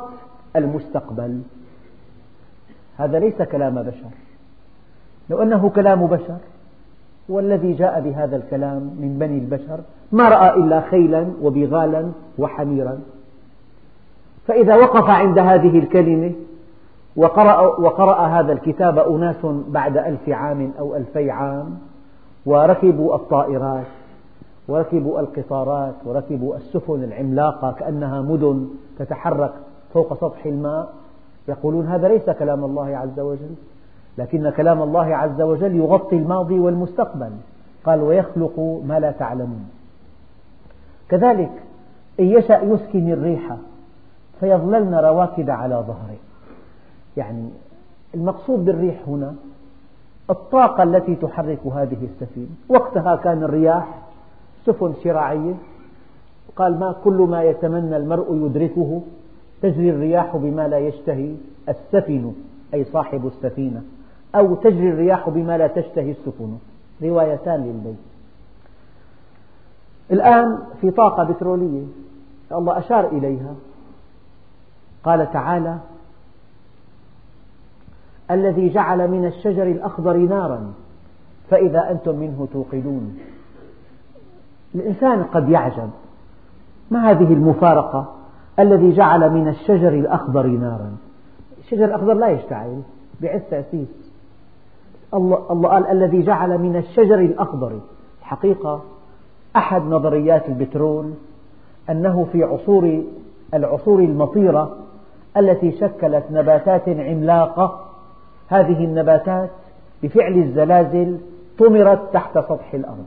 المستقبل. 0.56 1.42
هذا 2.98 3.20
ليس 3.20 3.42
كلام 3.42 3.76
بشر. 3.76 4.10
لو 5.30 5.42
أنه 5.42 5.70
كلام 5.70 6.08
بشر 6.08 6.38
والذي 7.30 7.74
جاء 7.74 8.02
بهذا 8.02 8.36
الكلام 8.36 8.82
من 9.00 9.18
بني 9.20 9.38
البشر 9.38 9.80
ما 10.12 10.30
رأى 10.30 10.60
إلا 10.60 10.82
خيلا 10.82 11.28
وبغالا 11.42 12.12
وحميرا. 12.38 13.00
فإذا 14.48 14.76
وقف 14.76 15.10
عند 15.10 15.40
هذه 15.40 15.80
الكلمة 15.80 16.32
وقرأ, 17.16 17.60
وقرأ 17.62 18.28
هذا 18.28 18.54
الكتاب 18.54 19.00
أناس 19.00 19.46
بعد 19.68 19.98
ألف 19.98 20.30
عام 20.30 20.72
أو 20.80 20.96
ألفي 20.96 21.32
عام 21.32 21.78
وركبوا 22.46 23.16
الطائرات 23.16 23.86
وركبوا 24.68 25.20
القطارات 25.20 25.96
وركبوا 26.06 26.56
السفن 26.56 27.04
العملاقة 27.04 27.72
كأنها 27.72 28.22
مدن 28.22 28.68
تتحرك 29.00 29.54
فوق 29.94 30.14
سطح 30.14 30.46
الماء 30.46 30.94
يقولون 31.48 31.88
هذا 31.88 32.08
ليس 32.08 32.30
كلام 32.30 32.64
الله 32.64 32.98
عز 32.98 33.20
وجل 33.20 33.56
لكن 34.18 34.50
كلام 34.50 34.82
الله 34.82 35.16
عز 35.16 35.42
وجل 35.42 35.76
يغطي 35.76 36.16
الماضي 36.16 36.60
والمستقبل. 36.60 37.32
قال 37.88 38.02
ويخلق 38.02 38.82
ما 38.86 39.00
لا 39.00 39.12
تعلمون 39.12 39.70
كذلك 41.10 41.52
إن 42.20 42.26
يشأ 42.26 42.62
يسكن 42.64 43.12
الريح 43.12 43.58
فيظللن 44.40 44.96
رواكد 44.96 45.50
على 45.50 45.76
ظهره. 45.76 46.18
يعني 47.18 47.50
المقصود 48.16 48.66
بالريح 48.66 49.02
هنا 49.08 49.36
الطاقة 50.30 50.84
التي 50.84 51.16
تحرك 51.16 51.60
هذه 51.66 51.98
السفينة. 52.04 52.50
وقتها 52.70 53.16
كان 53.16 53.44
الرياح 53.44 53.88
سفن 54.66 54.94
شراعية. 55.04 55.54
قال 56.56 56.80
ما 56.80 56.96
كل 57.04 57.18
ما 57.18 57.44
يتمنى 57.44 57.98
المرء 57.98 58.36
يدركه 58.46 59.02
تجري 59.62 59.90
الرياح 59.90 60.36
بما 60.36 60.68
لا 60.68 60.78
يشتهي 60.78 61.36
السفن 61.70 62.34
أي 62.74 62.84
صاحب 62.84 63.28
السفينة 63.28 63.82
أو 64.36 64.56
تجري 64.56 64.90
الرياح 64.90 65.30
بما 65.30 65.58
لا 65.58 65.68
تشتهي 65.68 66.12
السفن. 66.12 66.58
روايتان 67.04 67.64
للبيت. 67.64 67.98
الآن 70.12 70.60
في 70.82 70.92
طاقة 70.92 71.24
بترولية. 71.24 71.86
الله 72.52 72.78
أشار 72.78 73.08
إليها. 73.08 73.56
قال 75.08 75.32
تعالى 75.32 75.78
الذي 78.32 78.70
جعل 78.70 79.12
من 79.12 79.26
الشجر 79.26 79.64
الأخضر 79.64 80.18
نارا 80.18 80.74
فإذا 81.50 81.92
أنتم 81.92 82.16
منه 82.16 82.48
توقدون. 82.54 83.18
الإنسان 84.76 85.24
قد 85.24 85.50
يعجب. 85.50 85.90
ما 86.92 87.12
هذه 87.12 87.34
المفارقة؟ 87.34 88.14
الذي 88.60 88.92
جعل 88.92 89.30
من 89.30 89.48
الشجر 89.48 89.94
الأخضر 89.94 90.48
نارا. 90.48 90.92
الشجر 91.60 91.86
الأخضر 91.86 92.14
لا 92.14 92.28
يشتعل 92.28 92.82
بعث 93.22 93.50
تأسيس 93.50 94.12
الله, 95.14 95.52
الله 95.52 95.70
قال 95.70 95.88
الذي 95.88 96.22
جعل 96.22 96.58
من 96.58 96.76
الشجر 96.76 97.20
الأخضر. 97.20 97.80
الحقيقة 98.20 98.82
أحد 99.56 99.82
نظريات 99.82 100.50
البترول 100.50 101.14
أنه 101.90 102.28
في 102.32 102.44
عصور 102.44 103.04
العصور 103.54 104.00
المطيرة 104.00 104.78
التي 105.38 105.72
شكلت 105.72 106.24
نباتات 106.32 106.90
عملاقة. 106.90 107.84
هذه 108.48 108.86
النباتات 108.86 109.50
بفعل 110.04 110.34
الزلازل 110.34 111.18
طمرت 111.60 112.14
تحت 112.14 112.34
سطح 112.34 112.74
الأرض 112.74 113.06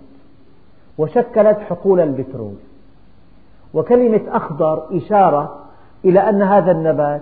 وشكلت 0.99 1.59
حقول 1.59 2.01
البترول. 2.01 2.55
وكلمة 3.75 4.21
أخضر 4.29 4.83
إشارة 4.93 5.57
إلى 6.05 6.21
أن 6.21 6.43
هذا 6.43 6.73
النبات 6.73 7.21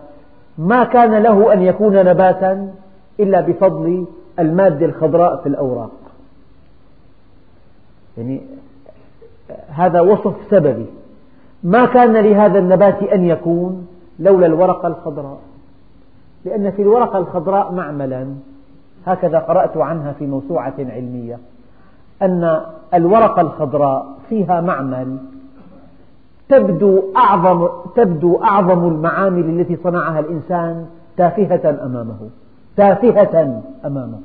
ما 0.58 0.84
كان 0.84 1.22
له 1.22 1.52
أن 1.52 1.62
يكون 1.62 2.04
نباتا 2.04 2.70
إلا 3.20 3.40
بفضل 3.40 4.06
المادة 4.38 4.86
الخضراء 4.86 5.36
في 5.36 5.48
الأوراق. 5.48 5.90
يعني 8.18 8.40
هذا 9.68 10.00
وصف 10.00 10.34
سببي. 10.50 10.86
ما 11.62 11.86
كان 11.86 12.16
لهذا 12.16 12.58
النبات 12.58 13.02
أن 13.02 13.24
يكون 13.24 13.86
لولا 14.18 14.46
الورقة 14.46 14.88
الخضراء. 14.88 15.38
لأن 16.44 16.70
في 16.70 16.82
الورقة 16.82 17.18
الخضراء 17.18 17.72
معملا 17.72 18.26
هكذا 19.06 19.38
قرأت 19.38 19.76
عنها 19.76 20.12
في 20.12 20.26
موسوعة 20.26 20.74
علمية 20.78 21.38
أن 22.22 22.60
الورقة 22.94 23.40
الخضراء 23.40 24.06
فيها 24.28 24.60
معمل 24.60 25.18
تبدو 26.48 27.02
أعظم, 27.16 27.68
تبدو 27.96 28.42
أعظم 28.42 28.88
المعامل 28.88 29.60
التي 29.60 29.76
صنعها 29.76 30.20
الإنسان 30.20 30.86
تافهة 31.16 31.70
أمامه 31.84 32.18
تافهة 32.76 33.62
أمامه. 33.84 34.20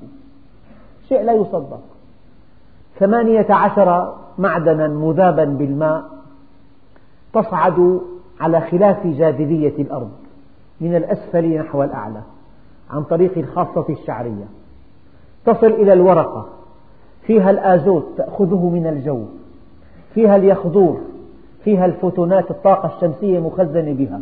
شيء 1.09 1.21
لا 1.21 1.33
يصدق. 1.33 1.79
ثمانية 2.99 3.47
عشر 3.49 4.13
معدنا 4.37 4.87
مذابا 4.87 5.45
بالماء 5.45 6.03
تصعد 7.33 8.01
على 8.43 8.61
خلاف 8.61 9.07
جاذبية 9.07 9.73
الأرض 9.79 10.11
من 10.81 10.95
الأسفل 10.95 11.57
نحو 11.57 11.83
الأعلى 11.83 12.21
عن 12.89 13.03
طريق 13.03 13.37
الخاصة 13.37 13.85
الشعرية. 13.89 14.45
تصل 15.45 15.67
إلى 15.67 15.93
الورقة. 15.93 16.45
فيها 17.21 17.49
الآزوت 17.49 18.05
تأخذه 18.17 18.69
من 18.69 18.87
الجو. 18.87 19.25
فيها 20.13 20.35
اليخضور. 20.35 20.99
فيها 21.63 21.85
الفوتونات 21.85 22.51
الطاقة 22.51 22.95
الشمسية 22.95 23.39
مخزنة 23.39 23.93
بها. 23.93 24.19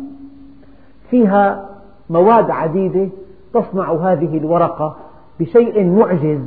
فيها 1.10 1.68
مواد 2.10 2.50
عديدة 2.50 3.08
تصنع 3.54 3.92
هذه 3.92 4.38
الورقة 4.38 4.96
بشيء 5.40 5.84
معجز 5.84 6.40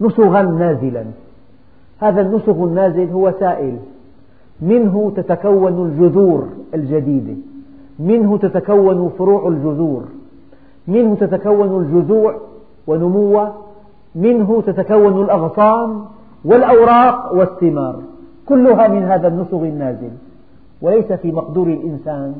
نسغا 0.00 0.42
نازلا. 0.42 1.04
هذا 1.98 2.20
النسغ 2.20 2.64
النازل 2.64 3.10
هو 3.10 3.32
سائل. 3.40 3.78
منه 4.60 5.12
تتكون 5.16 5.86
الجذور 5.86 6.48
الجديدة. 6.74 7.34
منه 7.98 8.38
تتكون 8.38 9.10
فروع 9.18 9.48
الجذور. 9.48 10.02
منه 10.88 11.14
تتكون 11.14 11.82
الجذوع 11.82 12.36
ونموها 12.86 13.54
منه 14.14 14.62
تتكون 14.66 15.22
الأغصان 15.22 16.04
والأوراق 16.44 17.34
والثمار. 17.34 17.96
كلها 18.46 18.88
من 18.88 19.02
هذا 19.02 19.28
النسغ 19.28 19.62
النازل. 19.62 20.10
وليس 20.82 21.12
في 21.12 21.32
مقدور 21.32 21.66
الإنسان 21.66 22.34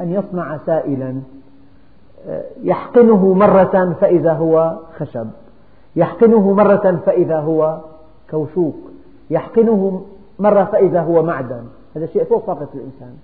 أن 0.00 0.12
يصنع 0.12 0.58
سائلا. 0.66 1.14
يحقنه 2.62 3.34
مرة 3.34 3.96
فإذا 4.00 4.32
هو 4.32 4.76
خشب. 4.98 5.26
يحقنه 5.96 6.52
مرة 6.52 7.00
فإذا 7.06 7.38
هو 7.38 7.78
كوشوك 8.30 8.76
يحقنه 9.30 10.02
مرة 10.38 10.64
فإذا 10.64 11.00
هو 11.00 11.22
معدن. 11.22 11.62
هذا 11.96 12.06
شيء 12.06 12.24
فوق 12.24 12.46
طاقة 12.46 12.68
الإنسان. 12.74 13.16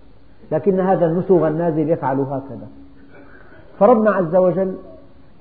لكن 0.53 0.81
هذا 0.81 1.07
النسغ 1.07 1.49
النازل 1.49 1.91
يفعل 1.91 2.21
هكذا. 2.21 2.69
فربنا 3.79 4.11
عز 4.11 4.37
وجل 4.37 4.77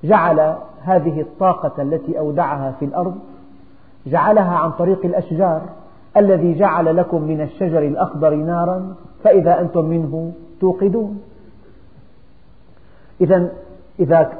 جعل 0.04 0.56
هذه 0.82 1.20
الطاقة 1.20 1.82
التي 1.82 2.18
أودعها 2.18 2.74
في 2.78 2.84
الأرض 2.84 3.14
جعلها 4.06 4.56
عن 4.56 4.70
طريق 4.70 5.04
الأشجار 5.04 5.62
الذي 6.16 6.54
جعل 6.54 6.96
لكم 6.96 7.22
من 7.22 7.40
الشجر 7.40 7.78
الأخضر 7.78 8.34
نارا 8.34 8.94
فإذا 9.24 9.60
أنتم 9.60 9.84
منه 9.84 10.32
توقدون. 10.60 11.20
إذا 13.20 13.48
إذا 14.00 14.32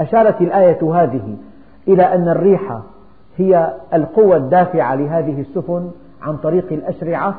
أشارت 0.00 0.40
الآية 0.40 0.94
هذه 0.94 1.36
إلى 1.88 2.02
أن 2.02 2.28
الريح 2.28 2.78
هي 3.36 3.74
القوة 3.94 4.36
الدافعة 4.36 4.94
لهذه 4.94 5.40
السفن 5.40 5.90
عن 6.22 6.36
طريق 6.36 6.72
الأشرعة 6.72 7.34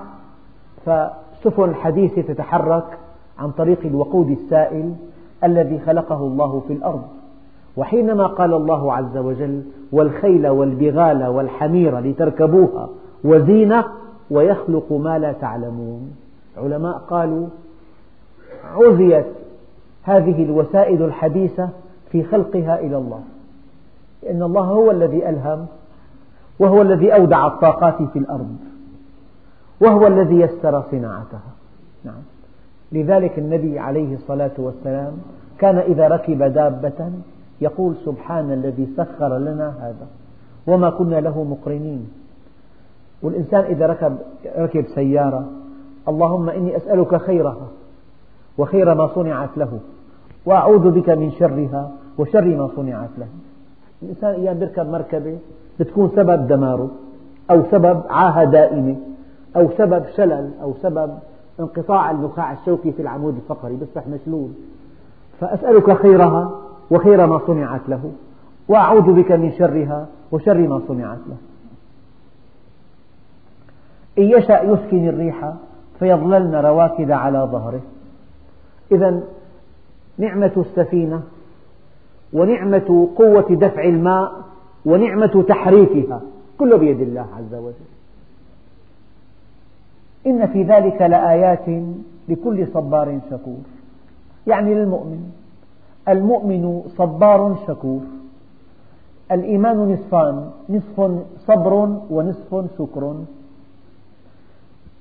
فسفن 0.86 1.64
الحديثة 1.64 2.22
تتحرك 2.22 2.98
عن 3.40 3.52
طريق 3.52 3.80
الوقود 3.86 4.30
السائل 4.30 4.94
الذي 5.44 5.80
خلقه 5.80 6.18
الله 6.18 6.62
في 6.68 6.74
الأرض. 6.74 7.04
وحينما 7.78 8.28
قال 8.28 8.54
الله 8.54 8.94
عز 8.94 9.18
وجل 9.18 9.64
والخيل 9.92 10.48
والبغال 10.48 11.26
والحمير 11.26 12.00
لتركبوها 12.00 12.90
وزينة 13.24 13.86
ويخلق 14.32 14.92
ما 14.92 15.20
لا 15.20 15.32
تعلمون 15.32 16.12
علماء 16.58 16.98
قالوا 16.98 17.48
عزيت 18.64 19.26
هذه 20.04 20.44
الوسائل 20.44 21.04
الحديثة 21.04 21.70
في 22.12 22.24
خلقها 22.24 22.80
إلى 22.80 22.98
الله 22.98 23.22
لأن 24.24 24.44
الله 24.44 24.62
هو 24.62 24.92
الذي 24.92 25.30
ألهم 25.30 25.66
وهو 26.60 26.82
الذي 26.82 27.14
أودع 27.14 27.48
الطاقات 27.48 28.02
في 28.14 28.20
الأرض 28.20 28.56
وهو 29.84 30.08
الذي 30.08 30.40
يسر 30.40 30.84
صناعتها. 30.92 31.52
نعم. 32.06 32.22
لذلك 32.92 33.40
النبي 33.40 33.80
عليه 33.80 34.16
الصلاة 34.16 34.52
والسلام 34.58 35.14
كان 35.58 35.78
إذا 35.78 36.08
ركب 36.08 36.44
دابة 36.44 37.12
يقول 37.62 37.96
سبحان 38.06 38.52
الذي 38.52 38.88
سخر 38.98 39.38
لنا 39.38 39.74
هذا 39.80 40.08
وما 40.68 40.90
كنا 40.90 41.16
له 41.16 41.44
مقرنين. 41.44 42.08
والإنسان 43.22 43.64
إذا 43.64 43.86
ركب, 43.86 44.18
ركب 44.58 44.86
سيارة 44.96 45.46
اللهم 46.08 46.50
إني 46.50 46.78
أسألك 46.78 47.18
خيرها 47.18 47.68
وخير 48.58 48.96
ما 48.96 49.08
صنعت 49.16 49.58
له 49.58 49.80
وأعوذ 50.46 50.92
بك 50.92 51.10
من 51.10 51.32
شرها 51.32 51.92
وشر 52.18 52.46
ما 52.46 52.70
صنعت 52.76 53.10
له. 53.18 53.28
الإنسان 54.04 54.30
أيام 54.30 54.62
يركب 54.62 54.90
مركبة 54.90 55.38
بتكون 55.80 56.12
سبب 56.16 56.48
دماره 56.48 56.92
أو 57.52 57.64
سبب 57.72 58.02
عاهة 58.10 58.44
دائمة 58.44 58.96
أو 59.56 59.70
سبب 59.78 60.06
شلل 60.16 60.52
أو 60.62 60.74
سبب 60.82 61.18
انقطاع 61.60 62.12
النخاع 62.12 62.54
الشوكي 62.54 62.92
في 62.92 63.02
العمود 63.02 63.36
الفقري 63.36 63.76
بيصبح 63.76 64.08
مشلول. 64.08 64.50
فأسألك 65.40 65.94
خيرها 65.94 66.52
وخير 66.92 67.26
ما 67.26 67.42
صنعت 67.48 67.82
له 67.88 68.12
وأعوذ 68.68 69.14
بك 69.14 69.32
من 69.32 69.52
شرها 69.52 70.08
وشر 70.32 70.58
ما 70.58 70.82
صنعت 70.88 71.20
له. 71.30 71.38
إن 74.18 74.24
يشأ 74.24 74.62
يسكن 74.62 75.10
الريح 75.10 75.54
فيظللن 76.00 76.56
رواكد 76.56 77.12
على 77.12 77.50
ظهره. 77.52 77.82
إذا 78.92 79.24
نعمة 80.18 80.52
السفينة 80.58 81.22
ونعمة 82.34 83.10
قوة 83.16 83.48
دفع 83.50 83.84
الماء 83.84 84.32
ونعمة 84.86 85.44
تحريكها 85.48 86.22
كله 86.60 86.78
بيد 86.78 87.02
الله 87.02 87.28
عز 87.38 87.56
وجل. 87.56 87.93
إن 90.28 90.48
في 90.48 90.64
ذلك 90.64 91.02
لآيات 91.02 91.84
لكل 92.30 92.68
صبار 92.74 93.20
شكور. 93.32 93.64
يعني 94.48 94.76
للمؤمن. 94.76 95.32
المؤمن 96.10 96.82
صبار 96.98 97.56
شكور. 97.68 98.02
الإيمان 99.32 99.94
نصفان. 99.94 100.50
نصف 100.70 101.12
صبر 101.48 101.98
ونصف 102.10 102.66
شكر. 102.78 103.16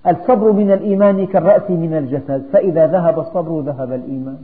الصبر 0.07 0.53
من 0.53 0.73
الإيمان 0.73 1.27
كالرأس 1.27 1.71
من 1.71 1.95
الجسد. 1.95 2.43
فإذا 2.53 2.87
ذهب 2.87 3.19
الصبر 3.19 3.61
ذهب 3.61 3.93
الإيمان. 3.93 4.39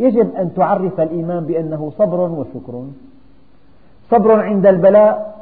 يجب 0.00 0.34
أن 0.34 0.54
تعرف 0.54 1.00
الإيمان 1.00 1.44
بأنه 1.44 1.92
صبر 1.98 2.20
وشكر. 2.20 2.84
صبر 4.10 4.40
عند 4.40 4.66
البلاء 4.66 5.38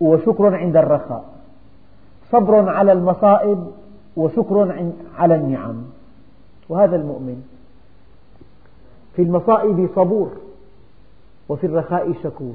وشكر 0.00 0.54
عند 0.54 0.76
الرخاء. 0.76 1.24
صبر 2.32 2.68
على 2.68 2.92
المصائب 2.92 3.66
وشكر 4.16 4.84
على 5.16 5.34
النعم. 5.34 5.82
وهذا 6.68 6.96
المؤمن 6.96 7.42
في 9.16 9.22
المصائب 9.22 9.88
صبور 9.96 10.30
وفي 11.48 11.66
الرخاء 11.66 12.12
شكور 12.22 12.54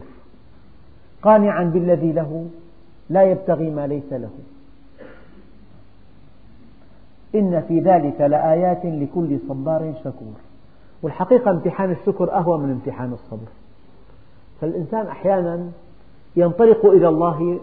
قانعا 1.22 1.64
بالذي 1.64 2.12
له 2.12 2.46
لا 3.10 3.24
يبتغي 3.24 3.70
ما 3.70 3.88
ليس 3.88 4.14
له. 4.14 4.30
إن 7.36 7.64
في 7.68 7.80
ذلك 7.80 8.22
لآيات 8.22 8.86
لكل 8.86 9.40
صبار 9.50 9.94
شكور. 10.04 10.34
والحقيقة 11.02 11.52
امتحان 11.52 11.92
الشكر 11.92 12.34
أهون 12.34 12.60
من 12.60 12.72
امتحان 12.72 13.14
الصبر. 13.14 13.48
فالإنسان 14.62 15.08
أحيانا 15.08 15.70
ينطلق 16.36 16.86
إلى 16.86 17.08
الله 17.08 17.60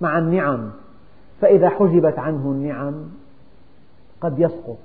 مع 0.00 0.18
النعم 0.18 0.70
فإذا 1.42 1.68
حجبت 1.68 2.18
عنه 2.18 2.50
النعم 2.50 2.94
قد 4.20 4.38
يسقط. 4.38 4.78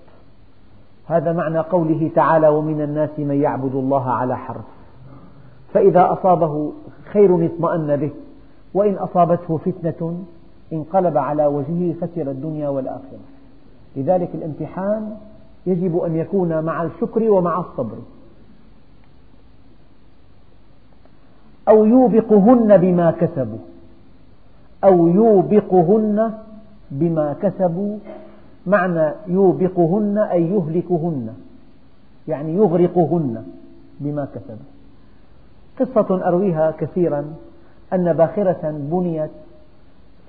هذا 1.08 1.34
معنى 1.34 1.60
قوله 1.60 2.12
تعالى 2.16 2.48
ومن 2.48 2.82
الناس 2.82 3.10
من 3.18 3.42
يعبد 3.42 3.76
الله 3.76 4.12
على 4.12 4.38
حرف 4.38 4.66
فإذا 5.74 6.14
أصابه 6.14 6.72
خير 7.12 7.46
اطمأن 7.46 7.96
به 7.96 8.12
وإن 8.74 8.94
أصابته 8.94 9.58
فتنة 9.58 10.24
انقلب 10.74 11.18
على 11.18 11.46
وجهه 11.46 11.94
خسر 12.02 12.32
الدنيا 12.32 12.70
والآخرة. 12.70 13.20
لذلك 13.96 14.30
الامتحان 14.34 15.16
يجب 15.66 15.98
أن 15.98 16.16
يكون 16.16 16.64
مع 16.64 16.84
الشكر 16.84 17.30
ومع 17.30 17.60
الصبر. 17.60 17.98
أو 21.68 21.86
يوبقهن 21.86 22.78
بما 22.78 23.12
كسبوا 23.12 23.60
أو 24.84 25.08
يوبقهن 25.08 26.34
بما 26.92 27.36
كسبوا 27.42 27.98
معنى 28.68 29.12
يوبقهن 29.28 30.18
أي 30.18 30.44
يهلكهن 30.44 31.34
يعني 32.28 32.56
يغرقهن 32.56 33.46
بما 34.00 34.28
كسبوا. 34.36 34.66
قصة 35.80 36.28
أرويها 36.28 36.72
كثيرا 36.72 37.36
أن 37.94 38.14
باخرة 38.14 38.72
بنيت 38.92 39.30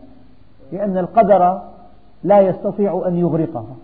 لأن 0.73 0.99
القدر 0.99 1.61
لا 2.25 2.41
يستطيع 2.41 3.03
أن 3.07 3.17
يغرقها. 3.17 3.77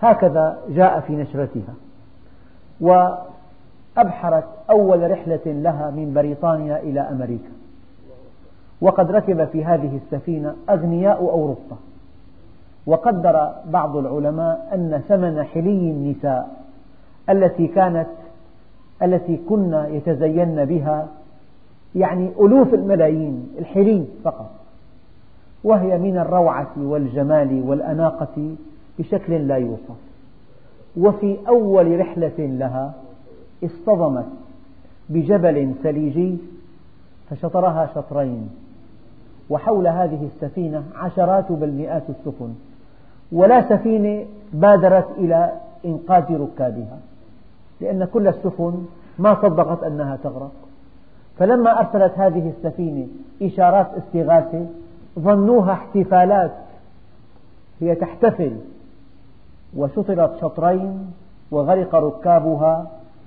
هكذا 0.00 0.58
جاء 0.68 1.00
في 1.00 1.12
نشرتها. 1.12 1.74
وأبحرت 3.96 4.44
أول 4.70 5.10
رحلة 5.10 5.40
لها 5.46 5.90
من 5.90 6.14
بريطانيا 6.14 6.82
إلى 6.82 7.00
أمريكا. 7.00 7.50
وقد 8.80 9.10
ركب 9.10 9.44
في 9.44 9.64
هذه 9.64 10.00
السفينة 10.04 10.54
أغنياء 10.70 11.18
أوروبا. 11.18 11.76
وقدر 12.86 13.52
بعض 13.66 13.96
العلماء 13.96 14.68
أن 14.74 15.02
ثمن 15.08 15.44
حلي 15.44 15.90
النساء 15.90 16.56
التي 17.30 17.66
كانت 17.66 18.08
التي 19.02 19.36
كنا 19.48 19.88
يتزين 19.88 20.64
بها 20.64 21.08
يعني 21.94 22.30
ألوف 22.40 22.74
الملايين 22.74 23.48
الحلي 23.58 24.04
فقط. 24.24 24.50
وهي 25.64 25.98
من 25.98 26.18
الروعة 26.18 26.72
والجمال 26.76 27.62
والأناقة 27.66 28.56
بشكل 28.98 29.48
لا 29.48 29.56
يوصف. 29.56 29.96
وفي 30.96 31.36
أول 31.48 32.00
رحلة 32.00 32.34
لها 32.38 32.94
اصطدمت 33.64 34.26
بجبل 35.08 35.74
ثليجي 35.82 36.38
فشطرها 37.30 37.90
شطرين 37.94 38.50
وحول 39.50 39.86
هذه 39.86 40.28
السفينة 40.34 40.82
عشرات 40.94 41.52
بل 41.52 41.70
مئات 41.70 42.02
السفن 42.08 42.54
ولا 43.32 43.68
سفينة 43.68 44.26
بادرت 44.52 45.10
إلى 45.18 45.52
إنقاذ 45.84 46.40
ركابها 46.40 46.98
لأن 47.80 48.04
كل 48.04 48.28
السفن 48.28 48.86
ما 49.18 49.34
صدقت 49.42 49.82
أنها 49.82 50.16
تغرق. 50.16 50.52
فلما 51.38 51.80
أرسلت 51.80 52.18
هذه 52.18 52.52
السفينة 52.56 53.06
إشارات 53.42 53.86
استغاثة 53.98 54.66
ظنوها 55.18 55.72
احتفالات 55.72 56.52
هي 57.80 57.94
تحتفل 57.94 58.56
وشطرت 59.76 60.40
شطرين 60.40 61.12
وغرق 61.50 61.94
ركابها 61.94 62.86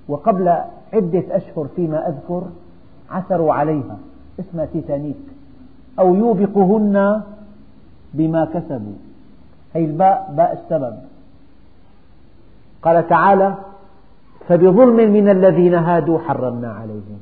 وقبل 0.10 0.48
عدة 0.94 1.24
أشهر 1.32 1.68
فيما 1.76 2.08
أذكر 2.08 2.44
عثروا 3.10 3.54
عليها 3.54 3.98
اسمها 4.40 4.66
تيتانيك 4.66 5.16
أو 6.00 6.16
يوبقهن 6.16 7.22
بما 8.14 8.46
كسبوا. 8.46 8.94
هي 9.74 9.86
الباء 9.86 10.34
باء 10.38 10.54
السبب. 10.64 10.98
قال 12.82 13.08
تعالى 13.08 13.56
فبظلم 14.48 15.14
من 15.14 15.30
الذين 15.30 15.76
هادوا 15.76 16.20
حرمنا 16.20 16.72
عليهم. 16.72 17.20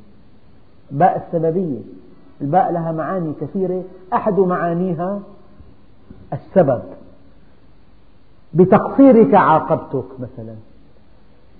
باء 0.90 1.26
السببية 1.26 1.80
الباء 2.40 2.72
لها 2.72 2.92
معاني 2.92 3.32
كثيرة 3.40 3.82
أحد 4.12 4.38
معانيها 4.38 5.20
السبب. 6.32 6.82
بتقصيرك 8.54 9.34
عاقبتك 9.34 10.20
مثلا. 10.20 10.54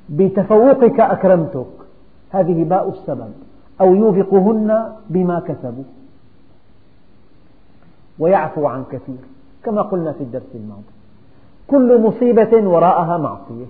بتفوقك 0.08 1.00
أكرمتك. 1.00 1.66
هذه 2.30 2.64
باء 2.64 2.88
السبب. 2.88 3.32
أو 3.80 3.94
يوبقهن 3.94 4.92
بما 5.10 5.40
كسبوا. 5.40 5.84
ويعفو 8.18 8.66
عن 8.66 8.84
كثير. 8.92 9.18
كما 9.64 9.82
قلنا 9.82 10.12
في 10.12 10.20
الدرس 10.20 10.54
الماضي. 10.54 10.82
كل 11.66 12.02
مصيبة 12.02 12.68
وراءها 12.68 13.16
معصية. 13.16 13.66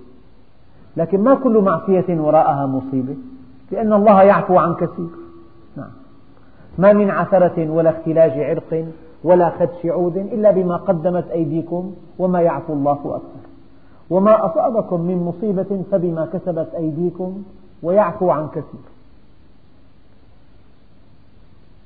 لكن 0.97 1.23
ما 1.23 1.35
كل 1.35 1.61
معصية 1.61 2.19
وراءها 2.21 2.65
مصيبة؟ 2.65 3.15
لأن 3.71 3.93
الله 3.93 4.23
يعفو 4.23 4.57
عن 4.57 4.73
كثير. 4.73 5.09
نعم. 5.77 5.91
ما 6.77 6.93
من 6.93 7.09
عثرة 7.09 7.69
ولا 7.69 7.89
اختلاج 7.89 8.31
عرق 8.31 8.85
ولا 9.23 9.49
خدش 9.49 9.85
عود 9.85 10.17
إلا 10.17 10.51
بما 10.51 10.75
قدمت 10.75 11.27
أيديكم 11.31 11.93
وما 12.19 12.41
يعفو 12.41 12.73
الله 12.73 12.91
أكثر. 12.91 13.48
وما 14.09 14.45
أصابكم 14.45 15.01
من 15.01 15.17
مصيبة 15.17 15.83
فبما 15.91 16.25
كسبت 16.33 16.67
أيديكم 16.75 17.43
ويعفو 17.83 18.29
عن 18.29 18.47
كثير. 18.47 18.89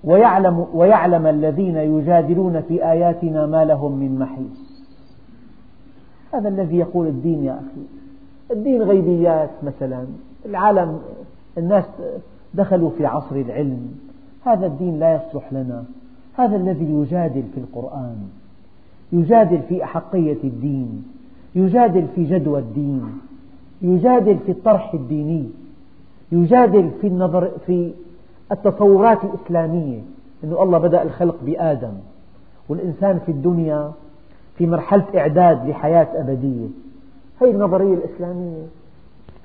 ويعلم, 0.04 0.68
ويعلم 0.74 1.28
الذين 1.28 1.78
يجادلون 1.78 2.62
في 2.62 2.86
آياتنا 2.92 3.46
ما 3.46 3.66
لهم 3.66 3.92
من 3.92 4.20
محيص. 4.20 4.74
هذا 6.34 6.50
الذي 6.50 6.78
يقول 6.78 7.08
الدين 7.08 7.44
يا 7.44 7.54
أخي. 7.54 7.82
الدين 8.52 8.82
غيبيات 8.82 9.50
مثلا. 9.64 10.06
العالم 10.46 11.00
الناس 11.58 11.86
دخلوا 12.54 12.90
في 12.98 13.06
عصر 13.06 13.36
العلم. 13.36 13.96
هذا 14.46 14.66
الدين 14.66 15.00
لا 15.00 15.16
يصلح 15.16 15.54
لنا. 15.54 15.84
هذا 16.34 16.56
الذي 16.56 16.86
يجادل 16.86 17.44
في 17.54 17.60
القرآن. 17.60 18.18
يجادل 19.12 19.62
في 19.70 19.84
أحقية 19.84 20.38
الدين. 20.44 21.04
يجادل 21.56 22.08
في 22.16 22.24
جدوى 22.24 22.60
الدين 22.60 23.20
يجادل 23.82 24.38
في 24.46 24.52
الطرح 24.52 24.94
الديني 24.94 25.50
يجادل 26.32 26.92
في 27.02 27.08
النظر 27.08 27.52
في 27.66 27.94
التصورات 28.52 29.24
الإسلامية 29.24 30.00
أن 30.44 30.52
الله 30.52 30.78
بدأ 30.78 31.04
الخلق 31.04 31.36
بآدم. 31.46 31.94
والإنسان 32.70 33.20
في 33.20 33.32
الدنيا 33.32 33.92
في 34.58 34.68
مرحلة 34.68 35.06
إعداد 35.16 35.70
لحياة 35.70 36.08
أبدية. 36.14 36.68
هذه 37.42 37.52
النظرية 37.52 37.94
الإسلامية 37.94 38.64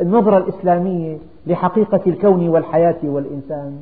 النظرة 0.00 0.38
الإسلامية 0.38 1.18
لحقيقة 1.46 2.00
الكون 2.06 2.48
والحياة 2.48 2.98
والإنسان. 3.02 3.80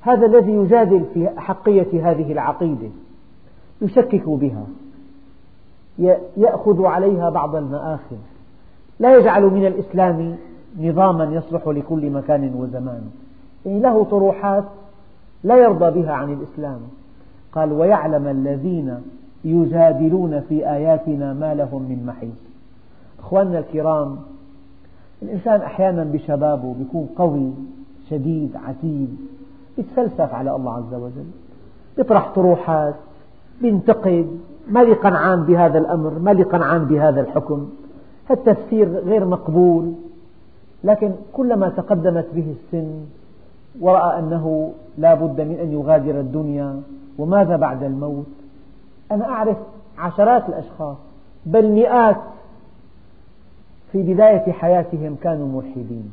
هذا 0.00 0.26
الذي 0.26 0.52
يجادل 0.52 1.04
في 1.14 1.38
أحقية 1.38 2.10
هذه 2.10 2.32
العقيدة 2.32 2.88
يشكك 3.82 4.28
بها. 4.28 4.66
يأخذ 6.36 6.84
عليها 6.84 7.30
بعض 7.30 7.56
المآخذ. 7.56 8.16
لا 9.00 9.16
يجعل 9.16 9.42
من 9.42 9.66
الإسلام 9.66 10.36
نظاما 10.80 11.24
يصلح 11.24 11.68
لكل 11.68 12.10
مكان 12.10 12.54
وزمان. 12.54 13.02
يعني 13.66 13.80
له 13.80 14.04
طروحات 14.04 14.64
لا 15.44 15.56
يرضى 15.56 16.00
بها 16.00 16.12
عن 16.12 16.32
الإسلام. 16.32 16.80
قال 17.52 17.72
ويعلم 17.72 18.26
الذين 18.26 19.02
يجادلون 19.44 20.40
في 20.40 20.70
آياتنا 20.70 21.32
ما 21.32 21.54
لهم 21.54 21.82
من 21.82 22.06
محيص. 22.06 22.54
أخواننا 23.20 23.58
الكرام 23.58 24.18
الإنسان 25.22 25.60
أحيانا 25.60 26.04
بشبابه 26.04 26.74
يكون 26.80 27.08
قوي 27.16 27.50
شديد 28.10 28.56
عتيد 28.68 29.16
يتفلسف 29.78 30.34
على 30.34 30.56
الله 30.56 30.72
عز 30.72 30.94
وجل 30.94 31.26
يطرح 31.98 32.34
طروحات 32.34 32.94
ينتقد 33.62 34.38
ما 34.68 34.84
لي 34.84 34.92
قنعان 34.92 35.42
بهذا 35.42 35.78
الأمر 35.78 36.18
ما 36.18 36.30
لي 36.30 36.42
قنعان 36.42 36.84
بهذا 36.84 37.20
الحكم. 37.20 37.70
التفسير 38.30 38.88
غير 38.88 39.24
مقبول 39.24 39.92
لكن 40.84 41.12
كلما 41.32 41.68
تقدمت 41.68 42.26
به 42.34 42.54
السن 42.56 43.04
ورأى 43.80 44.18
أنه 44.18 44.72
لا 44.98 45.14
بد 45.14 45.40
من 45.40 45.58
أن 45.62 45.72
يغادر 45.72 46.20
الدنيا 46.20 46.82
وماذا 47.18 47.56
بعد 47.56 47.82
الموت؟ 47.82 48.26
أنا 49.12 49.24
أعرف 49.24 49.56
عشرات 49.98 50.48
الأشخاص 50.48 50.96
بل 51.46 51.68
مئات 51.72 52.16
في 53.92 54.02
بداية 54.14 54.52
حياتهم 54.52 55.16
كانوا 55.22 55.62
ملحدين 55.62 56.12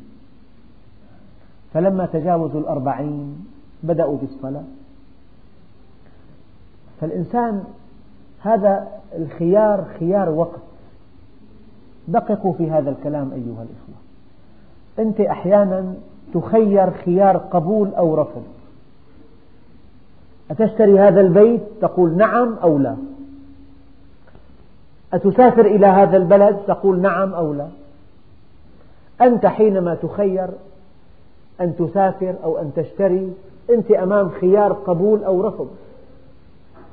فلما 1.73 2.05
تجاوزوا 2.05 2.59
الأربعين 2.59 3.45
بدأوا 3.83 4.17
بالصلاة. 4.17 4.63
فالإنسان 7.01 7.63
هذا 8.41 8.87
الخيار 9.17 9.85
خيار 9.99 10.29
وقت. 10.29 10.61
دققوا 12.07 12.53
في 12.53 12.71
هذا 12.71 12.89
الكلام 12.89 13.31
أيها 13.31 13.63
الإخوة. 13.63 13.95
أنت 14.99 15.19
أحيانا 15.19 15.93
تخير 16.33 16.91
خيار 16.91 17.37
قبول 17.37 17.93
أو 17.93 18.15
رفض. 18.15 18.43
أتشتري 20.51 20.99
هذا 20.99 21.21
البيت؟ 21.21 21.61
تقول 21.81 22.17
نعم 22.17 22.53
أو 22.63 22.77
لا. 22.77 22.95
أتسافر 25.13 25.65
إلى 25.65 25.87
هذا 25.87 26.17
البلد؟ 26.17 26.57
تقول 26.67 27.01
نعم 27.01 27.33
أو 27.33 27.53
لا. 27.53 27.67
أنت 29.21 29.45
حينما 29.45 29.95
تخير 29.95 30.47
أن 31.61 31.75
تسافر 31.75 32.35
أو 32.43 32.57
أن 32.57 32.71
تشتري 32.75 33.33
أنت 33.69 33.91
أمام 33.91 34.29
خيار 34.29 34.73
قبول 34.73 35.23
أو 35.23 35.47
رفض. 35.47 35.67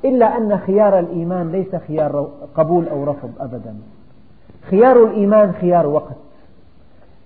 إلا 0.05 0.37
أن 0.37 0.57
خيار 0.57 0.99
الإيمان 0.99 1.51
ليس 1.51 1.75
خيار 1.75 2.29
قبول 2.55 2.87
أو 2.87 3.03
رفض 3.03 3.31
أبدا. 3.39 3.75
خيار 4.69 5.03
الإيمان 5.03 5.51
خيار 5.51 5.87
وقت. 5.87 6.15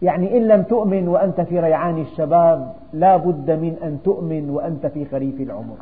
يعني 0.01 0.37
إن 0.37 0.47
لم 0.47 0.63
تؤمن 0.63 1.07
وأنت 1.07 1.41
في 1.41 1.59
ريعان 1.59 2.01
الشباب 2.01 2.73
لا 2.93 3.17
بد 3.17 3.51
من 3.51 3.77
أن 3.83 3.99
تؤمن 4.03 4.49
وأنت 4.49 4.85
في 4.85 5.05
خريف 5.05 5.41
العمر. 5.41 5.77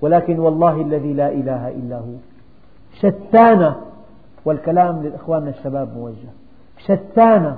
ولكن 0.00 0.38
والله 0.38 0.82
الذي 0.82 1.12
لا 1.12 1.28
إله 1.32 1.68
إلا 1.68 1.96
هو. 1.96 2.14
شتان 2.98 3.74
والكلام 4.44 5.02
لإخواننا 5.02 5.50
الشباب 5.50 5.96
موجه. 5.96 6.28
شتان 6.78 7.56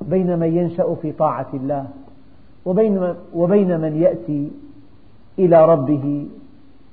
بين 0.00 0.38
من 0.38 0.56
ينشأ 0.56 0.94
في 0.94 1.12
طاعة 1.12 1.46
الله 1.54 1.86
وبين, 3.34 3.80
من 3.80 4.02
يأتي 4.02 4.50
إلى 5.38 5.66
ربه 5.66 6.26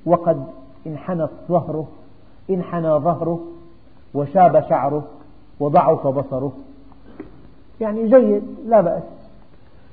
وقد 0.10 0.44
انحنت 0.88 1.30
ظهره 1.50 1.88
انحنى 2.50 2.90
ظهره 2.90 3.40
وشاب 4.14 4.66
شعره 4.70 5.04
وضعف 5.60 6.08
بصره. 6.08 6.52
يعني 7.82 8.08
جيد 8.08 8.44
لا 8.68 8.82
بأس. 8.82 9.04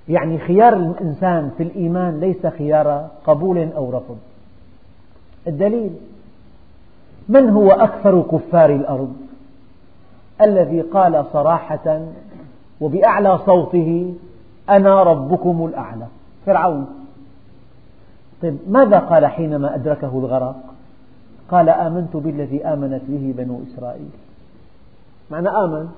يعني 0.09 0.39
خيار 0.39 0.73
الإنسان 0.73 1.51
في 1.57 1.63
الإيمان 1.63 2.21
ليس 2.21 2.47
خيار 2.47 3.09
قبول 3.27 3.69
أو 3.77 3.91
رفض. 3.91 4.17
الدليل 5.47 5.91
من 7.29 7.51
هو 7.51 7.71
أكثر 7.71 8.23
كفار 8.23 8.71
الأرض؟ 8.71 9.17
الذي 10.41 10.81
قال 10.81 11.25
صراحة 11.33 12.01
وبأعلى 12.81 13.39
صوته 13.39 14.15
أنا 14.71 15.03
ربكم 15.03 15.67
الأعلى. 15.67 16.07
فرعون. 16.47 17.06
طيب 18.43 18.59
ماذا 18.69 18.99
قال 18.99 19.27
حينما 19.27 19.75
أدركه 19.75 20.19
الغرق؟ 20.19 20.57
قال 21.51 21.69
آمنت 21.69 22.17
بالذي 22.17 22.65
آمنت 22.65 23.03
به 23.09 23.35
بنو 23.37 23.61
إسرائيل. 23.69 24.11
معنى 25.31 25.49
آمن. 25.49 25.89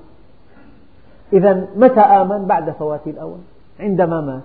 إذا 1.32 1.66
متى 1.76 2.00
آمن؟ 2.00 2.46
بعد 2.46 2.70
فوات 2.70 3.06
الأول. 3.06 3.38
عندما 3.80 4.20
مات. 4.20 4.42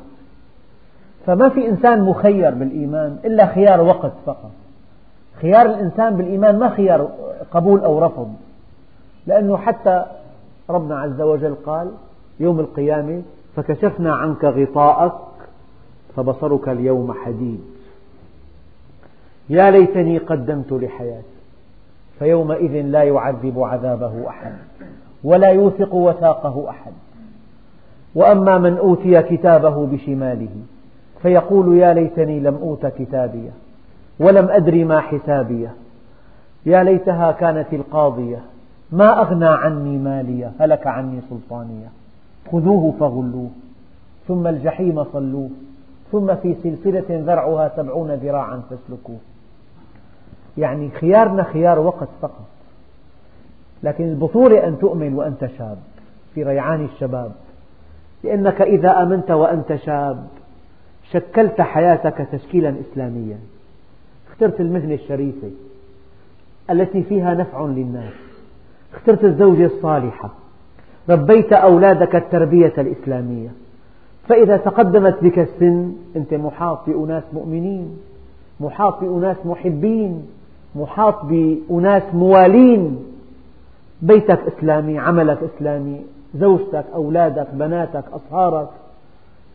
فما 1.26 1.50
في 1.50 1.70
إنسان 1.70 2.02
مخير 2.02 2.52
بالإيمان 2.52 3.18
إلا 3.26 3.46
خيار 3.46 3.82
وقت 3.82 4.12
فقط. 4.26 4.52
خيار 5.42 5.66
الإنسان 5.66 6.16
بالإيمان 6.16 6.60
ما 6.60 6.70
خيار 6.70 7.10
قبول 7.52 7.80
أو 7.80 8.00
رفض. 8.00 8.34
لأنه 9.28 9.58
حتى 9.58 10.06
ربنا 10.70 11.00
عز 11.00 11.22
وجل 11.22 11.56
قال 11.66 11.92
يوم 12.40 12.60
القيامة 12.60 13.22
فكشفنا 13.56 14.16
عنك 14.16 14.46
غطاءك 14.46 15.14
فبصرك 16.16 16.70
اليوم 16.70 17.14
حديد. 17.14 17.73
يا 19.50 19.72
ليتني 19.72 20.18
قدمت 20.18 20.72
لحياتي. 20.72 21.34
فيومئذ 22.20 22.72
لا 22.72 23.04
يعذب 23.04 23.60
عذابه 23.60 24.30
أحد 24.30 24.54
ولا 25.24 25.48
يوثق 25.48 25.94
وثاقه 25.94 26.70
أحد. 26.70 26.92
وأما 28.16 28.58
من 28.58 28.78
أوتي 28.78 29.22
كتابه 29.22 29.86
بشماله 29.86 30.56
فيقول 31.22 31.78
يا 31.78 31.94
ليتني 31.94 32.40
لم 32.40 32.56
أوت 32.56 32.86
كتابية 32.86 33.52
ولم 34.20 34.50
أدر 34.50 34.86
ما 34.86 35.00
حسابية. 35.00 35.74
يا 36.66 36.84
ليتها 36.84 37.32
كانت 37.32 37.74
القاضية 37.74 38.40
ما 38.92 39.22
أغنى 39.22 39.46
عني 39.46 39.98
مالية 39.98 40.52
هلك 40.60 40.88
عني 40.88 41.20
سلطانية. 41.30 41.88
خذوه 42.52 42.94
فغلوه 43.00 43.50
ثم 44.28 44.48
الجحيم 44.48 45.04
صلوه 45.04 45.50
ثم 46.12 46.36
في 46.36 46.56
سلسلة 46.64 47.06
ذرعها 47.10 47.72
سبعون 47.76 48.12
ذراعا 48.12 48.62
فاسلكوه. 48.70 49.18
يعني 50.58 50.90
خيارنا 50.90 51.44
خيار 51.44 51.80
وقت 51.80 52.08
فقط. 52.22 52.46
لكن 53.84 54.04
البطولة 54.04 54.68
أن 54.68 54.80
تؤمن 54.80 55.14
وأنت 55.14 55.50
شاب 55.58 55.78
في 56.36 56.44
ريعان 56.44 56.86
الشباب. 56.86 57.32
لأنك 58.24 58.62
إذا 58.62 59.02
آمنت 59.04 59.32
وأنت 59.32 59.76
شاب 59.76 60.28
شكلت 61.12 61.62
حياتك 61.62 62.28
تشكيلا 62.32 62.76
إسلاميا. 62.92 63.38
اخترت 64.32 64.62
المهنة 64.62 64.94
الشريفة 64.94 65.50
التي 66.70 67.04
فيها 67.04 67.34
نفع 67.34 67.66
للناس. 67.66 68.14
اخترت 68.94 69.24
الزوجة 69.24 69.66
الصالحة. 69.66 70.30
ربيت 71.10 71.54
أولادك 71.54 72.16
التربية 72.16 72.74
الإسلامية. 72.78 73.50
فإذا 74.28 74.58
تقدمت 74.58 75.24
بك 75.24 75.40
السن 75.40 75.94
أنت 76.16 76.34
محاط 76.34 76.90
بأناس 76.90 77.24
مؤمنين 77.34 77.98
محاط 78.60 79.04
بأناس 79.04 79.38
محبين. 79.46 80.28
محاط 80.76 81.26
بأناس 81.26 82.04
موالين. 82.14 83.06
بيتك 84.02 84.40
إسلامي 84.48 85.00
عملك 85.00 85.38
إسلامي 85.56 86.02
زوجتك 86.36 86.86
أولادك 86.96 87.48
بناتك 87.54 88.04
أصهارك 88.14 88.70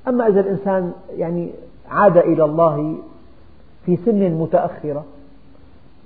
أما 0.09 0.29
إذا 0.29 0.41
الإنسان 0.41 0.93
يعني 1.17 1.51
عاد 1.91 2.17
إلى 2.17 2.45
الله 2.45 2.95
في 3.87 3.97
سن 3.97 4.31
متأخرة 4.31 5.05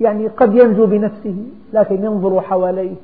يعني 0.01 0.29
قد 0.29 0.55
ينجو 0.55 0.87
بنفسه 0.87 1.37
لكن 1.72 2.05
ينظر 2.05 2.40
حواليه. 2.40 2.94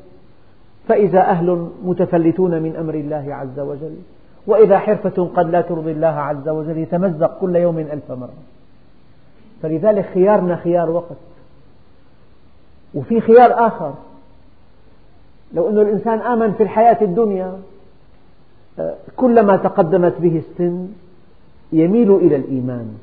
فإذا 0.88 1.20
أهل 1.20 1.68
متفلتون 1.84 2.62
من 2.62 2.76
أمر 2.76 2.94
الله 2.94 3.34
عز 3.34 3.60
وجل 3.60 3.96
وإذا 4.46 4.78
حرفة 4.78 5.28
قد 5.36 5.50
لا 5.50 5.60
ترضي 5.60 5.92
الله 5.92 6.06
عز 6.06 6.48
وجل 6.48 6.78
يتمزق 6.78 7.38
كل 7.40 7.56
يوم 7.56 7.78
ألف 7.78 8.10
مرة. 8.10 8.38
فلذلك 9.62 10.04
خيارنا 10.14 10.56
خيار 10.56 10.90
وقت. 10.90 11.16
وفي 12.94 13.20
خيار 13.20 13.66
آخر. 13.66 13.94
لو 15.54 15.68
أن 15.68 15.78
الإنسان 15.78 16.20
آمن 16.20 16.52
في 16.52 16.62
الحياة 16.62 16.98
الدنيا 17.02 17.58
كلما 19.16 19.56
تقدمت 19.56 20.20
به 20.20 20.42
السن 20.50 20.88
يميل 21.72 22.16
إلى 22.16 22.36
الإيمان. 22.36 22.98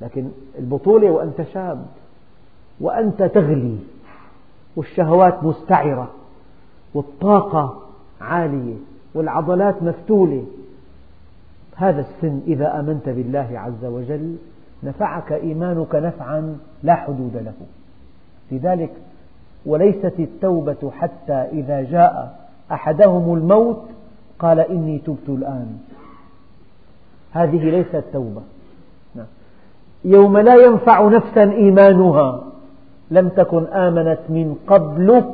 لكن 0.00 0.28
البطولة 0.58 1.10
وأنت 1.10 1.42
شاب 1.42 1.86
وأنت 2.80 3.22
تغلي 3.22 3.78
والشهوات 4.76 5.44
مستعرة 5.44 6.10
والطاقة 6.94 7.82
عالية 8.20 8.74
والعضلات 9.14 9.82
مفتولة 9.82 10.44
هذا 11.76 12.00
السن 12.00 12.40
إذا 12.46 12.80
آمنت 12.80 13.08
بالله 13.08 13.48
عز 13.54 13.84
وجل 13.84 14.36
نفعك 14.82 15.32
إيمانك 15.32 15.94
نفعا 15.94 16.58
لا 16.82 16.94
حدود 16.94 17.36
له. 17.36 17.54
لذلك 18.52 18.90
وليست 19.66 20.12
التوبة 20.18 20.90
حتى 20.90 21.32
إذا 21.32 21.82
جاء 21.82 22.38
أحدهم 22.72 23.34
الموت 23.34 23.82
قال 24.38 24.60
إني 24.60 24.98
تبت 24.98 25.28
الآن. 25.28 25.78
هذه 27.32 27.70
ليست 27.70 28.04
توبة 28.12 28.40
نعم. 29.14 29.26
يوم 30.04 30.38
لا 30.38 30.54
ينفع 30.54 31.08
نفسا 31.08 31.52
إيمانها 31.52 32.44
لم 33.10 33.28
تكن 33.28 33.66
آمنت 33.66 34.18
من 34.28 34.56
قبل 34.66 35.24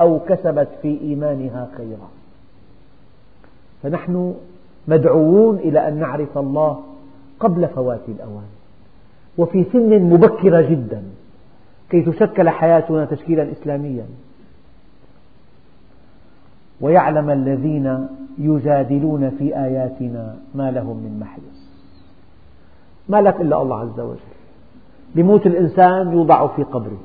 أو 0.00 0.18
كسبت 0.18 0.68
في 0.82 1.00
إيمانها 1.00 1.68
خيرا. 1.76 2.08
فنحن 3.82 4.34
مدعوون 4.88 5.56
إلى 5.56 5.88
أن 5.88 6.00
نعرف 6.00 6.38
الله 6.38 6.80
قبل 7.40 7.68
فوات 7.68 8.00
الأوان. 8.08 8.48
وفي 9.38 9.64
سن 9.72 10.02
مبكرة 10.02 10.60
جدا. 10.60 11.02
كي 11.90 12.02
تشكل 12.02 12.48
حياتنا 12.48 13.04
تشكيلا 13.04 13.52
إسلاميا. 13.52 14.06
ويعلم 16.80 17.30
الذين 17.30 18.08
يجادلون 18.38 19.30
في 19.30 19.56
آياتنا 19.56 20.36
ما 20.54 20.70
لهم 20.70 20.96
من 20.96 21.20
محيص. 21.20 21.68
ما 23.08 23.20
لك 23.20 23.40
إلا 23.40 23.62
الله 23.62 23.80
عز 23.80 24.00
وجل. 24.00 24.18
بموت 25.14 25.46
الإنسان 25.46 26.12
يوضع 26.12 26.46
في 26.46 26.62
قبره. 26.62 27.00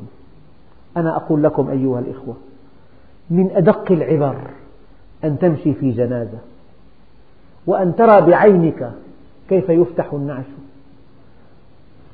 أنا 0.97 1.15
أقول 1.15 1.43
لكم 1.43 1.69
أيها 1.69 1.99
الإخوة 1.99 2.35
من 3.29 3.51
أدق 3.51 3.91
العبر 3.91 4.35
أن 5.23 5.39
تمشي 5.39 5.73
في 5.73 5.91
جنازة 5.91 6.37
وأن 7.67 7.95
ترى 7.95 8.21
بعينك 8.21 8.91
كيف 9.49 9.69
يفتح 9.69 10.13
النعش 10.13 10.45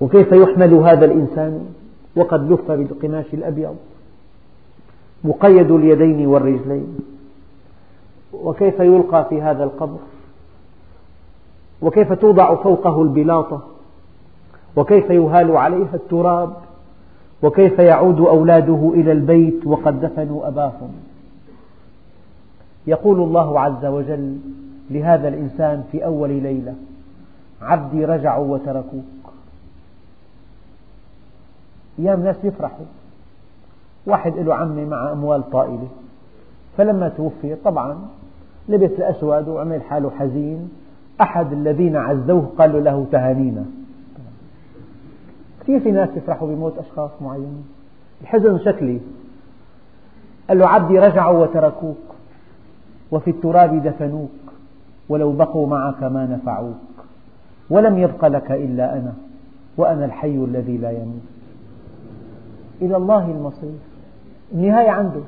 وكيف 0.01 0.31
يحمل 0.31 0.73
هذا 0.73 1.05
الإنسان. 1.05 1.65
وقد 2.15 2.51
لف 2.51 2.71
بالقماش 2.71 3.25
الأبيض 3.33 3.75
مقيد 5.23 5.71
اليدين 5.71 6.27
والرجلين. 6.27 6.97
وكيف 8.33 8.79
يلقى 8.79 9.25
في 9.29 9.41
هذا 9.41 9.63
القبر؟ 9.63 9.97
وكيف 11.81 12.13
توضع 12.13 12.55
فوقه 12.55 13.01
البلاطة 13.01 13.61
وكيف 14.75 15.09
يهال 15.09 15.57
عليها 15.57 15.93
التراب؟ 15.93 16.53
وكيف 17.43 17.79
يعود 17.79 18.19
أولاده 18.19 18.91
إلى 18.93 19.11
البيت 19.11 19.67
وقد 19.67 20.01
دفنوا 20.01 20.47
أباهم؟ 20.47 20.91
يقول 22.87 23.19
الله 23.19 23.59
عز 23.59 23.85
وجل 23.85 24.37
لهذا 24.89 25.27
الإنسان 25.27 25.83
في 25.91 26.05
أول 26.05 26.29
ليلة 26.29 26.73
عبدي 27.61 28.05
رجعوا 28.05 28.53
وتركوك 28.53 29.14
أيام 31.99 32.23
ناس 32.23 32.35
يفرحوا. 32.43 32.85
واحد 34.05 34.37
له 34.37 34.55
عمي 34.55 34.85
مع 34.85 35.11
أموال 35.11 35.49
طائلة. 35.49 35.87
فلما 36.77 37.09
توفي 37.09 37.55
طبعا 37.55 37.97
لبس 38.69 38.91
الأسود 38.91 39.47
وعمل 39.47 39.81
حاله 39.81 40.09
حزين. 40.09 40.69
أحد 41.21 41.53
الذين 41.53 41.95
عزوه 41.95 42.49
قالوا 42.57 42.79
له 42.79 43.05
تهانينا. 43.11 43.65
كثير 45.61 45.79
في 45.79 45.91
ناس 45.91 46.09
يفرحوا 46.15 46.47
بموت 46.47 46.77
أشخاص 46.77 47.11
معينين. 47.21 47.65
الحزن 48.21 48.59
شكلي. 48.59 48.99
قال 50.49 50.59
له 50.59 50.67
عبدي 50.67 50.99
رجعوا 50.99 51.43
وتركوك 51.43 51.97
وفي 53.11 53.29
التراب 53.29 53.83
دفنوك 53.83 54.29
ولو 55.09 55.31
بقوا 55.31 55.67
معك 55.67 56.03
ما 56.03 56.25
نفعوك. 56.25 56.75
ولم 57.69 57.97
يبق 57.97 58.25
لك 58.25 58.51
إلا 58.51 58.97
أنا 58.97 59.13
وأنا 59.77 60.05
الحي 60.05 60.35
الذي 60.35 60.77
لا 60.77 60.91
يموت. 60.91 61.34
إلى 62.81 62.97
الله 62.97 63.25
المصير. 63.25 63.79
النهاية 64.53 64.89
عنده. 64.89 65.21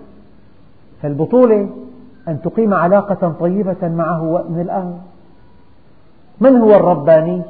فالبطولة 1.01 1.69
أن 2.27 2.41
تقيم 2.41 2.73
علاقة 2.73 3.33
طيبة 3.39 3.87
معه 3.87 4.45
من 4.49 4.61
الآن 4.61 4.99
من 6.41 6.55
هو 6.55 6.75
الرباني؟ 6.75 7.41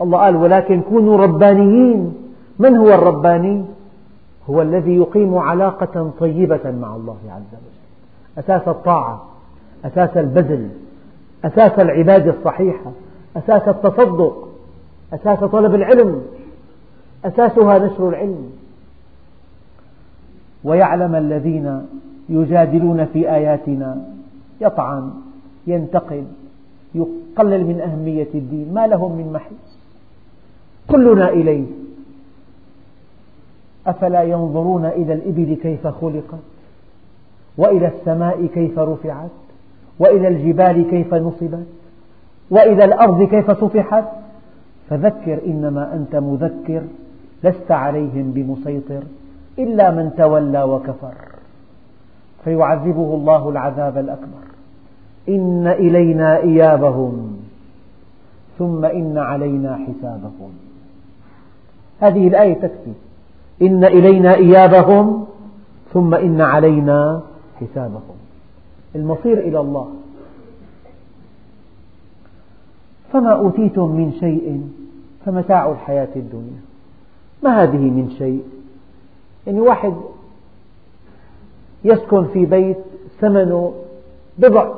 الله 0.00 0.18
قال 0.18 0.36
ولكن 0.36 0.80
كونوا 0.80 1.16
ربانيين. 1.16 2.14
من 2.58 2.76
هو 2.76 2.94
الرباني؟ 2.94 3.64
هو 4.50 4.62
الذي 4.62 4.96
يقيم 4.96 5.38
علاقة 5.38 6.10
طيبة 6.20 6.70
مع 6.70 6.96
الله 6.96 7.16
عز 7.28 7.52
وجل. 7.52 8.38
أساس 8.38 8.68
الطاعة 8.68 9.24
أساس 9.84 10.16
البذل 10.16 10.68
أساس 11.44 11.78
العبادة 11.78 12.30
الصحيحة 12.38 12.90
أساس 13.36 13.68
التصدق 13.68 14.48
أساس 15.12 15.38
طلب 15.38 15.74
العلم 15.74 16.22
أساسها 17.24 17.78
نشر 17.78 18.08
العلم. 18.08 18.50
ويعلم 20.64 21.14
الذين 21.14 21.82
يجادلون 22.28 23.04
في 23.04 23.30
آياتنا. 23.30 24.04
يطعن 24.60 25.10
ينتقد 25.66 26.24
يقلل 26.94 27.64
من 27.64 27.80
أهمية 27.80 28.28
الدين. 28.34 28.74
ما 28.74 28.86
لهم 28.86 29.12
من 29.12 29.32
محيص 29.32 29.78
كلنا 30.88 31.28
إليه. 31.28 31.64
أفلا 33.86 34.22
ينظرون 34.22 34.84
إلى 34.84 35.14
الإبل 35.14 35.56
كيف 35.62 35.86
خلقت؟ 35.86 36.40
وإلى 37.58 37.86
السماء 37.88 38.46
كيف 38.46 38.78
رفعت؟ 38.78 39.30
وإلى 39.98 40.28
الجبال 40.28 40.90
كيف 40.90 41.14
نصبت؟ 41.14 41.66
وإلى 42.50 42.84
الأرض 42.84 43.22
كيف 43.22 43.58
سطحت؟ 43.60 44.04
فذكر 44.90 45.38
إنما 45.46 45.94
أنت 45.94 46.16
مذكر 46.16 46.82
لست 47.44 47.70
عليهم 47.70 48.32
بمسيطر. 48.34 49.02
إلا 49.62 49.90
من 49.90 50.10
تولى 50.16 50.62
وكفر. 50.62 51.14
فيعذبه 52.44 53.14
الله 53.14 53.48
العذاب 53.48 53.98
الأكبر. 53.98 54.44
إن 55.28 55.66
إلينا 55.66 56.36
إيابهم. 56.36 57.36
ثم 58.58 58.84
إن 58.84 59.18
علينا 59.18 59.76
حسابهم. 59.76 60.52
هذه 62.00 62.28
الآية 62.28 62.54
تكفي. 62.54 62.92
إن 63.62 63.84
إلينا 63.84 64.34
إيابهم. 64.34 65.26
ثم 65.92 66.14
إن 66.14 66.40
علينا 66.40 67.22
حسابهم. 67.60 68.16
المصير 68.94 69.38
إلى 69.38 69.60
الله. 69.60 69.88
فما 73.12 73.30
أوتيتم 73.30 73.90
من 73.90 74.12
شيء 74.20 74.68
فمتاع 75.24 75.70
الحياة 75.70 76.08
الدنيا. 76.16 76.60
ما 77.42 77.62
هذه 77.62 77.78
من 77.78 78.10
شيء؟ 78.18 78.59
يعني 79.50 79.62
واحد 79.62 79.94
يسكن 81.84 82.24
في 82.24 82.46
بيت 82.46 82.76
ثمنه 83.20 83.74
بضع 84.38 84.74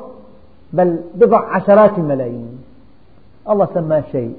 بل 0.73 0.99
بضع 1.15 1.55
عشرات 1.55 1.97
الملايين. 1.97 2.57
الله 3.49 3.67
سماه 3.73 4.03
شيء. 4.11 4.35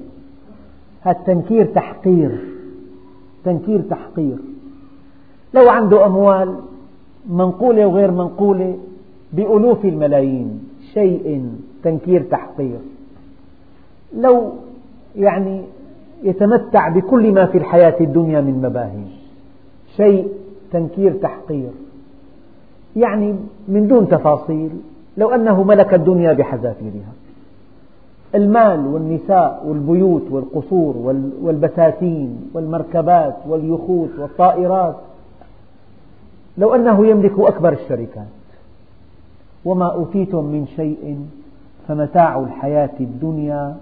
هذا 1.01 1.19
تنكير 1.25 1.65
تحقير 1.65 2.39
تنكير 3.45 3.81
تحقير. 3.81 4.37
لو 5.53 5.69
عنده 5.69 6.05
أموال 6.05 6.55
منقولة 7.29 7.85
وغير 7.85 8.11
منقولة 8.11 8.77
بألوف 9.33 9.85
الملايين 9.85 10.63
شيء 10.93 11.49
تنكير 11.83 12.23
تحقير. 12.23 12.79
لو 14.17 14.51
يعني 15.15 15.61
يتمتع 16.23 16.89
بكل 16.89 17.31
ما 17.31 17.45
في 17.45 17.57
الحياة 17.57 17.95
الدنيا 18.01 18.41
من 18.41 18.61
مباهج 18.61 19.24
شيء 19.97 20.27
تنكير 20.71 21.13
تحقير. 21.13 21.69
يعني 22.95 23.35
من 23.67 23.87
دون 23.87 24.09
تفاصيل 24.09 24.69
لو 25.17 25.29
أنه 25.29 25.63
ملك 25.63 25.93
الدنيا 25.93 26.33
بحذافيرها. 26.33 27.13
المال 28.35 28.87
والنساء 28.87 29.63
والبيوت 29.67 30.23
والقصور 30.31 30.97
والبساتين 31.41 32.51
والمركبات 32.53 33.35
واليخوت 33.47 34.09
والطائرات. 34.19 34.95
لو 36.57 36.75
أنه 36.75 37.07
يملك 37.07 37.39
أكبر 37.39 37.73
الشركات. 37.73 38.27
وما 39.65 39.85
أوتيتم 39.85 40.45
من 40.45 40.67
شيء 40.75 41.19
فمتاع 41.87 42.39
الحياة 42.39 42.99
الدنيا 42.99 43.75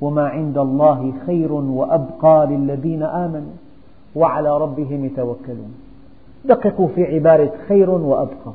وما 0.00 0.28
عند 0.28 0.58
الله 0.58 1.12
خير 1.26 1.52
وأبقى 1.52 2.46
للذين 2.46 3.02
آمنوا. 3.02 3.67
وعلى 4.18 4.58
ربهم 4.58 5.04
يتوكلون. 5.04 5.74
دققوا 6.44 6.88
في 6.94 7.04
عبارة 7.04 7.52
خير 7.68 7.90
وأبقى. 7.90 8.52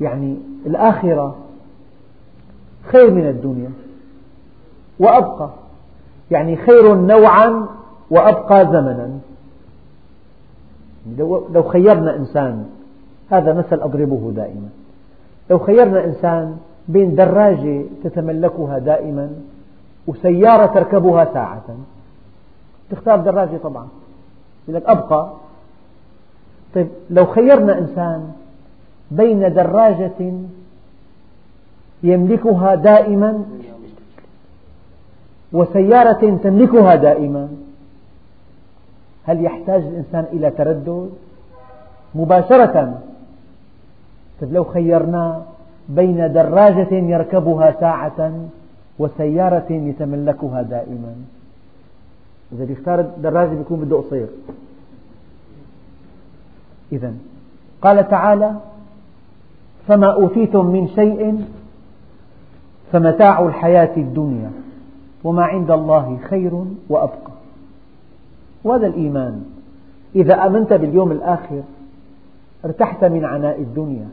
يعني 0.00 0.36
الآخرة 0.66 1.36
خير 2.82 3.10
من 3.10 3.26
الدنيا 3.26 3.70
وأبقى. 4.98 5.50
يعني 6.30 6.56
خير 6.56 6.94
نوعا 6.94 7.66
وأبقى 8.10 8.66
زمنا. 8.66 9.10
لو 11.54 11.62
خيرنا 11.62 12.16
إنسان 12.16 12.66
هذا 13.30 13.52
مثل 13.52 13.80
أضربه 13.82 14.32
دائما. 14.36 14.68
لو 15.50 15.58
خيرنا 15.58 16.04
إنسان 16.04 16.56
بين 16.88 17.14
دراجة 17.14 17.82
تتملكها 18.04 18.78
دائما 18.78 19.30
وسيارة 20.06 20.66
تركبها 20.66 21.24
ساعة. 21.34 21.64
تختار 22.90 23.16
دراجة 23.20 23.56
طبعا. 23.56 23.88
يقول 24.68 24.80
لك 24.82 24.88
أبقى. 24.88 25.30
طيب 26.74 26.88
لو 27.10 27.26
خيرنا 27.26 27.78
إنسان 27.78 28.32
بين 29.10 29.54
دراجة 29.54 30.32
يملكها 32.02 32.74
دائما 32.74 33.44
وسيارة 35.52 36.38
تملكها 36.42 36.94
دائما 36.94 37.48
هل 39.24 39.44
يحتاج 39.44 39.82
الإنسان 39.82 40.24
إلى 40.32 40.50
تردد؟ 40.50 41.10
مباشرة. 42.14 43.00
طيب 44.40 44.52
لو 44.52 44.64
خيرناه 44.64 45.42
بين 45.88 46.32
دراجة 46.32 46.94
يركبها 46.94 47.74
ساعة 47.80 48.32
وسيارة 48.98 49.72
يتملكها 49.72 50.62
دائما. 50.62 51.14
إذا 52.52 52.64
بيختار 52.64 53.00
الدراجة 53.00 53.48
بيكون 53.48 53.80
بده 53.80 53.96
قصير. 53.96 54.26
إذا 56.92 57.14
قال 57.82 58.08
تعالى 58.08 58.56
فما 59.88 60.12
أوتيتم 60.12 60.66
من 60.66 60.88
شيء 60.88 61.44
فمتاع 62.92 63.46
الحياة 63.46 63.96
الدنيا 63.96 64.50
وما 65.24 65.44
عند 65.44 65.70
الله 65.70 66.18
خير 66.28 66.64
وأبقى. 66.88 67.32
وهذا 68.64 68.86
الإيمان. 68.86 69.44
إذا 70.14 70.46
آمنت 70.46 70.72
باليوم 70.72 71.12
الآخر 71.12 71.62
ارتحت 72.64 73.04
من 73.04 73.24
عناء 73.24 73.60
الدنيا. 73.60 74.08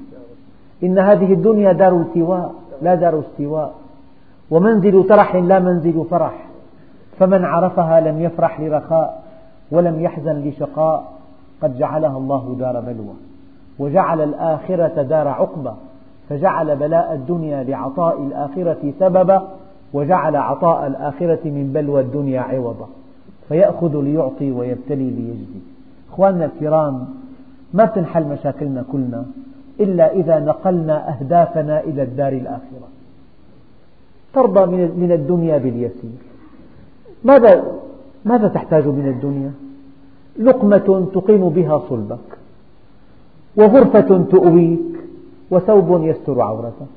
إن 0.83 0.99
هذه 0.99 1.33
الدنيا 1.33 1.71
دار 1.71 2.01
التواء 2.01 2.55
لا 2.81 2.95
دار 2.95 3.19
استواء. 3.19 3.75
ومنزل 4.49 5.07
ترح 5.07 5.35
لا 5.35 5.59
منزل 5.59 6.05
فرح. 6.09 6.46
فمن 7.19 7.45
عرفها 7.45 7.99
لم 7.99 8.21
يفرح 8.21 8.59
لرخاء 8.59 9.23
ولم 9.71 10.01
يحزن 10.01 10.33
لشقاء 10.33 11.13
قد 11.61 11.77
جعلها 11.77 12.17
الله 12.17 12.55
دار 12.59 12.79
بلوى. 12.79 13.15
وجعل 13.79 14.21
الآخرة 14.21 15.01
دار 15.01 15.27
عقبة 15.27 15.73
فجعل 16.29 16.75
بلاء 16.75 17.13
الدنيا 17.13 17.63
لعطاء 17.63 18.23
الآخرة 18.23 18.93
سببا 18.99 19.47
وجعل 19.93 20.35
عطاء 20.35 20.87
الآخرة 20.87 21.39
من 21.45 21.71
بلوى 21.73 22.01
الدنيا 22.01 22.41
عوضا. 22.41 22.87
فيأخذ 23.49 24.01
ليعطي 24.01 24.51
ويبتلي 24.51 25.09
ليجزي. 25.09 25.59
أخواننا 26.11 26.45
الكرام 26.45 27.07
ما 27.73 27.85
تنحل 27.85 28.23
مشاكلنا 28.23 28.83
كلنا 28.91 29.25
إلا 29.79 30.13
إذا 30.13 30.39
نقلنا 30.39 31.09
أهدافنا 31.09 31.79
إلى 31.79 32.03
الدار 32.03 32.33
الآخرة. 32.33 32.87
ترضى 34.33 34.65
من 34.75 35.11
الدنيا 35.11 35.57
باليسير. 35.57 36.26
ماذا 37.23 37.63
ماذا 38.25 38.47
تحتاج 38.47 38.87
من 38.87 39.07
الدنيا؟ 39.07 39.51
لقمة 40.39 41.07
تقيم 41.13 41.49
بها 41.49 41.81
صلبك 41.89 42.37
وغرفة 43.55 44.23
تؤويك 44.31 44.79
وثوب 45.51 46.03
يستر 46.03 46.41
عورتك. 46.41 46.87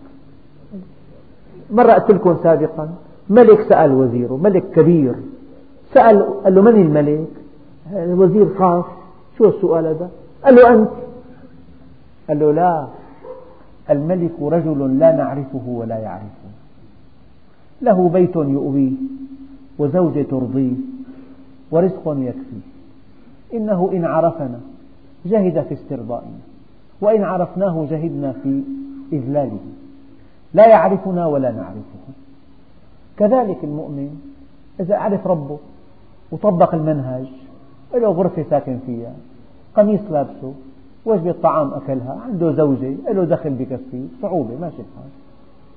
مرة 1.70 1.92
قلت 1.92 2.10
لكم 2.10 2.36
سابقا 2.42 2.90
ملك 3.28 3.62
سأل 3.68 3.92
وزيره 3.92 4.36
ملك 4.36 4.64
كبير 4.70 5.14
سأل 5.94 6.42
قال 6.44 6.54
له 6.54 6.62
من 6.62 6.82
الملك؟ 6.82 7.28
الوزير 7.92 8.54
خاف 8.58 8.84
شو 9.38 9.48
السؤال 9.48 9.86
هذا؟ 9.86 10.10
قال 10.44 10.54
له 10.54 10.74
أنت. 10.74 10.90
قال 12.28 12.38
له 12.38 12.52
لا 12.52 12.86
الملك 13.90 14.32
رجل 14.40 14.98
لا 14.98 15.16
نعرفه 15.16 15.62
ولا 15.66 15.98
يعرفه 15.98 16.50
له 17.82 18.08
بيت 18.08 18.36
يؤويه. 18.36 18.92
وزوجة 19.80 20.22
ترضيه 20.22 20.72
ورزق 21.70 22.02
يكفيه 22.06 22.70
إنه 23.54 23.90
إن 23.92 24.04
عرفنا 24.04 24.60
جهد 25.26 25.62
في 25.62 25.74
استرضائنا 25.74 26.38
وإن 27.00 27.22
عرفناه 27.24 27.86
جهدنا 27.90 28.32
في 28.32 28.62
إذلاله. 29.12 29.58
لا 30.54 30.66
يعرفنا 30.66 31.26
ولا 31.26 31.52
نعرفه. 31.52 32.00
كذلك 33.16 33.64
المؤمن 33.64 34.20
إذا 34.80 34.96
عرف 34.96 35.26
ربه 35.26 35.58
وطبق 36.32 36.74
المنهج 36.74 37.26
له 37.94 38.08
غرفة 38.08 38.44
ساكن 38.50 38.78
فيها 38.86 39.12
قميص 39.76 40.00
لابسه 40.10 40.52
وجبة 41.04 41.34
طعام 41.42 41.74
أكلها 41.74 42.20
عنده 42.26 42.52
زوجة 42.52 42.94
له 43.08 43.24
دخل 43.24 43.50
بكفيه 43.50 44.04
صعوبة 44.22 44.56
ماشي 44.60 44.76
الحال 44.76 45.10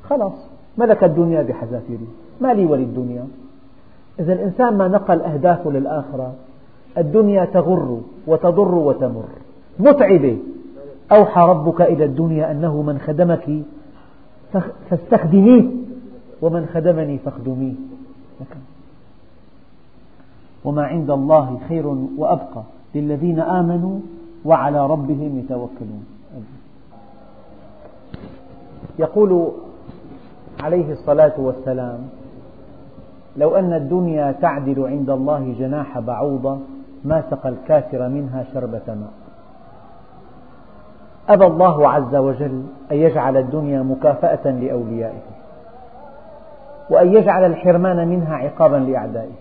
خلاص 0.04 0.34
ملك 0.78 1.04
الدنيا 1.04 1.42
بحذافيره. 1.42 2.08
ما 2.42 2.54
لي 2.54 2.66
وللدنيا 2.66 3.28
إذا 4.20 4.34
الإنسان 4.34 4.78
ما 4.78 4.88
نقل 4.88 5.22
أهدافه 5.22 5.72
للآخرة 5.72 6.34
الدنيا 6.98 7.46
تغر 7.46 8.02
وتضر 8.28 8.76
وتمر. 8.76 9.26
متعبة. 9.80 10.38
أوحى 11.12 11.42
ربك 11.42 11.82
إلى 11.82 12.06
الدنيا 12.06 12.52
أنه 12.52 12.82
من 12.82 13.00
خدمك 13.00 13.62
فاستخدميه 14.90 15.64
ومن 16.42 16.66
خدمني 16.74 17.18
فاخدميه. 17.18 17.74
وما 20.66 20.84
عند 20.84 21.12
الله 21.12 21.60
خير 21.70 21.88
وأبقى 22.18 22.64
للذين 22.96 23.40
آمنوا 23.40 24.00
وعلى 24.46 24.88
ربهم 24.88 25.40
يتوكلون. 25.40 26.06
يقول 29.00 29.52
عليه 30.60 30.92
الصلاة 30.92 31.34
والسلام 31.38 32.00
لو 33.38 33.56
أن 33.56 33.74
الدنيا 33.74 34.32
تعدل 34.32 34.88
عند 34.88 35.10
الله 35.10 35.56
جناح 35.60 36.00
بعوضة 36.00 36.58
ما 37.06 37.24
سقى 37.32 37.50
الكافر 37.50 38.10
منها 38.10 38.46
شربة 38.54 38.82
ماء. 38.88 39.14
أبى 41.30 41.46
الله 41.46 41.90
عز 41.90 42.16
وجل 42.16 42.64
أن 42.92 42.98
يجعل 42.98 43.38
الدنيا 43.38 43.84
مكافأة 43.84 44.52
لأوليائه 44.52 45.22
وأن 46.90 47.14
يجعل 47.14 47.46
الحرمان 47.46 48.08
منها 48.08 48.36
عقابا 48.36 48.76
لأعدائه. 48.76 49.34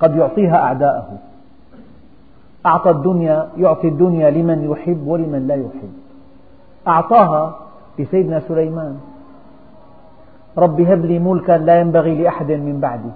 قد 0.00 0.16
يعطيها 0.16 0.56
أعداءه. 0.56 1.18
أعطى 2.66 2.90
الدنيا 2.90 3.48
يعطي 3.56 3.88
الدنيا 3.88 4.30
لمن 4.30 4.70
يحب 4.70 5.06
ولمن 5.06 5.46
لا 5.46 5.54
يحب. 5.54 5.92
أعطاها 6.88 7.54
لسيدنا 7.98 8.40
سليمان. 8.40 9.00
رب 10.58 10.80
هب 10.80 11.04
لي 11.04 11.18
ملكا 11.18 11.52
لا 11.52 11.80
ينبغي 11.80 12.14
لأحد 12.14 12.52
من 12.52 12.80
بعدي. 12.80 13.10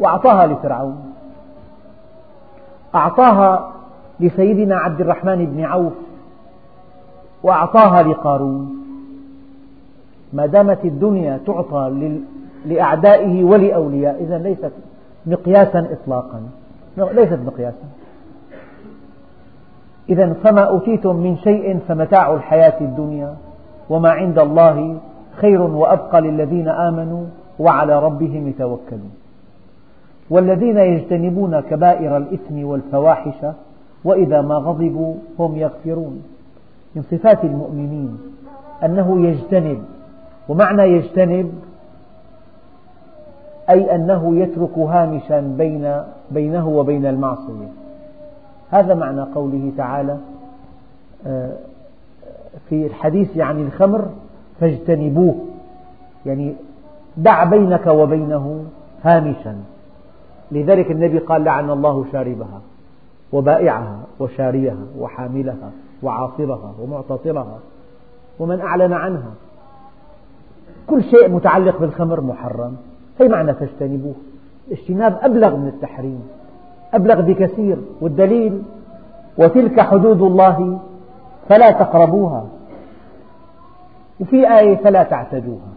وأعطاها 0.00 0.46
لفرعون. 0.46 1.12
أعطاها 2.94 3.72
لسيدنا 4.20 4.76
عبد 4.76 5.00
الرحمن 5.00 5.46
بن 5.46 5.64
عوف. 5.64 5.92
وأعطاها 7.42 8.02
لقارون. 8.02 8.76
ما 10.32 10.46
دامت 10.46 10.84
الدنيا 10.84 11.40
تعطى 11.46 12.12
لأعدائه 12.66 13.44
ولأوليائه 13.44 14.24
إذا 14.24 14.38
ليست 14.38 14.72
مقياسا 15.26 15.88
إطلاقا. 15.92 16.42
ليست 16.96 17.38
مقياسا. 17.46 17.84
إذا 20.08 20.32
فما 20.32 20.60
أوتيتم 20.60 21.16
من 21.16 21.36
شيء 21.36 21.78
فمتاع 21.88 22.34
الحياة 22.34 22.80
الدنيا. 22.80 23.34
وما 23.90 24.10
عند 24.10 24.38
الله 24.38 24.98
خير 25.36 25.62
وأبقى 25.62 26.20
للذين 26.20 26.68
آمنوا 26.68 27.24
وعلى 27.58 28.02
ربهم 28.02 28.48
يتوكلون. 28.48 29.12
والذين 30.30 30.78
يجتنبون 30.78 31.60
كبائر 31.60 32.16
الإثم 32.16 32.64
والفواحش 32.64 33.46
وإذا 34.04 34.40
ما 34.40 34.54
غضبوا 34.54 35.14
هم 35.38 35.56
يغفرون. 35.56 36.22
من 36.94 37.02
صفات 37.02 37.44
المؤمنين 37.44 38.18
أنه 38.84 39.26
يجتنب 39.26 39.84
ومعنى 40.48 40.82
يجتنب 40.82 41.52
أي 43.70 43.94
أنه 43.94 44.36
يترك 44.36 44.78
هامشا 44.78 45.40
بين 45.40 46.02
بينه 46.30 46.68
وبين 46.68 47.06
المعصية. 47.06 47.68
هذا 48.70 48.94
معنى 48.94 49.22
قوله 49.22 49.72
تعالى 49.76 50.16
آه، 51.26 51.52
في 52.68 52.86
الحديث 52.86 53.38
عن 53.38 53.60
الخمر 53.60 54.08
فاجتنبوه. 54.60 55.34
يعني 56.26 56.54
دع 57.16 57.44
بينك 57.44 57.86
وبينه 57.86 58.64
هامشا. 59.04 59.56
لذلك 60.52 60.90
النبي 60.90 61.18
قال 61.18 61.44
لعن 61.44 61.70
الله 61.70 62.04
شاربها 62.12 62.60
وبائعها 63.32 63.98
وشاريها 64.20 64.84
وحاملها 64.98 65.70
وعاصرها 66.02 66.74
ومعتصرها 66.82 67.58
ومن 68.38 68.60
أعلن 68.60 68.92
عنها. 68.92 69.30
كل 70.86 71.02
شيء 71.02 71.28
متعلق 71.28 71.78
بالخمر 71.80 72.20
محرم. 72.20 72.76
هي 73.20 73.28
معنى 73.28 73.54
فاجتنبوه؟ 73.54 74.14
الاجتناب 74.68 75.18
أبلغ 75.22 75.56
من 75.56 75.68
التحريم 75.68 76.22
أبلغ 76.94 77.20
بكثير. 77.20 77.78
والدليل 78.00 78.62
وتلك 79.38 79.80
حدود 79.80 80.22
الله 80.22 80.78
فلا 81.48 81.70
تقربوها. 81.70 82.46
وفي 84.20 84.58
آية 84.58 84.76
فلا 84.76 85.02
تعتدوها. 85.02 85.72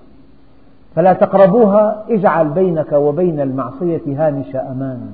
فلا 0.95 1.13
تقربوها 1.13 2.05
اجعل 2.09 2.49
بينك 2.49 2.91
وبين 2.91 3.39
المعصية 3.39 4.01
هامش 4.07 4.55
أمان 4.55 5.11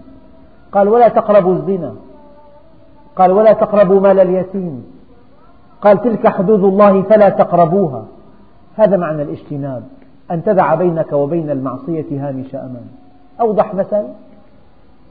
قال 0.72 0.88
ولا 0.88 1.08
تقربوا 1.08 1.54
الزنا. 1.54 1.94
قال 3.16 3.32
ولا 3.32 3.54
تقربوا 3.54 4.00
مال 4.00 4.20
اليتيم. 4.20 4.86
قال 5.82 6.02
تلك 6.02 6.28
حدود 6.28 6.64
الله 6.64 7.02
فلا 7.02 7.30
تقربوها. 7.30 8.06
هذا 8.78 8.98
معنى 8.98 9.22
الاجتناب 9.22 9.84
أن 10.32 10.44
تدع 10.44 10.76
بينك 10.76 11.14
وبين 11.14 11.50
المعصية 11.50 12.30
هامش 12.30 12.56
أمان 12.56 12.88
أوضح 13.42 13.74
مثل 13.74 14.04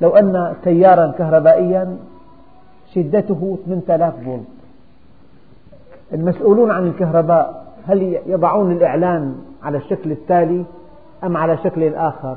لو 0.00 0.10
أن 0.10 0.54
تيارا 0.64 1.12
كهربائيا 1.18 1.96
شدته 2.94 3.58
8000 3.66 4.14
فولت. 4.24 4.42
المسؤولون 6.12 6.70
عن 6.70 6.86
الكهرباء 6.86 7.67
هل 7.88 8.18
يضعون 8.26 8.72
الإعلان 8.72 9.34
على 9.62 9.78
الشكل 9.78 10.12
التالي 10.12 10.64
أم 11.24 11.36
على 11.36 11.58
شكل 11.64 11.94
آخر 11.94 12.36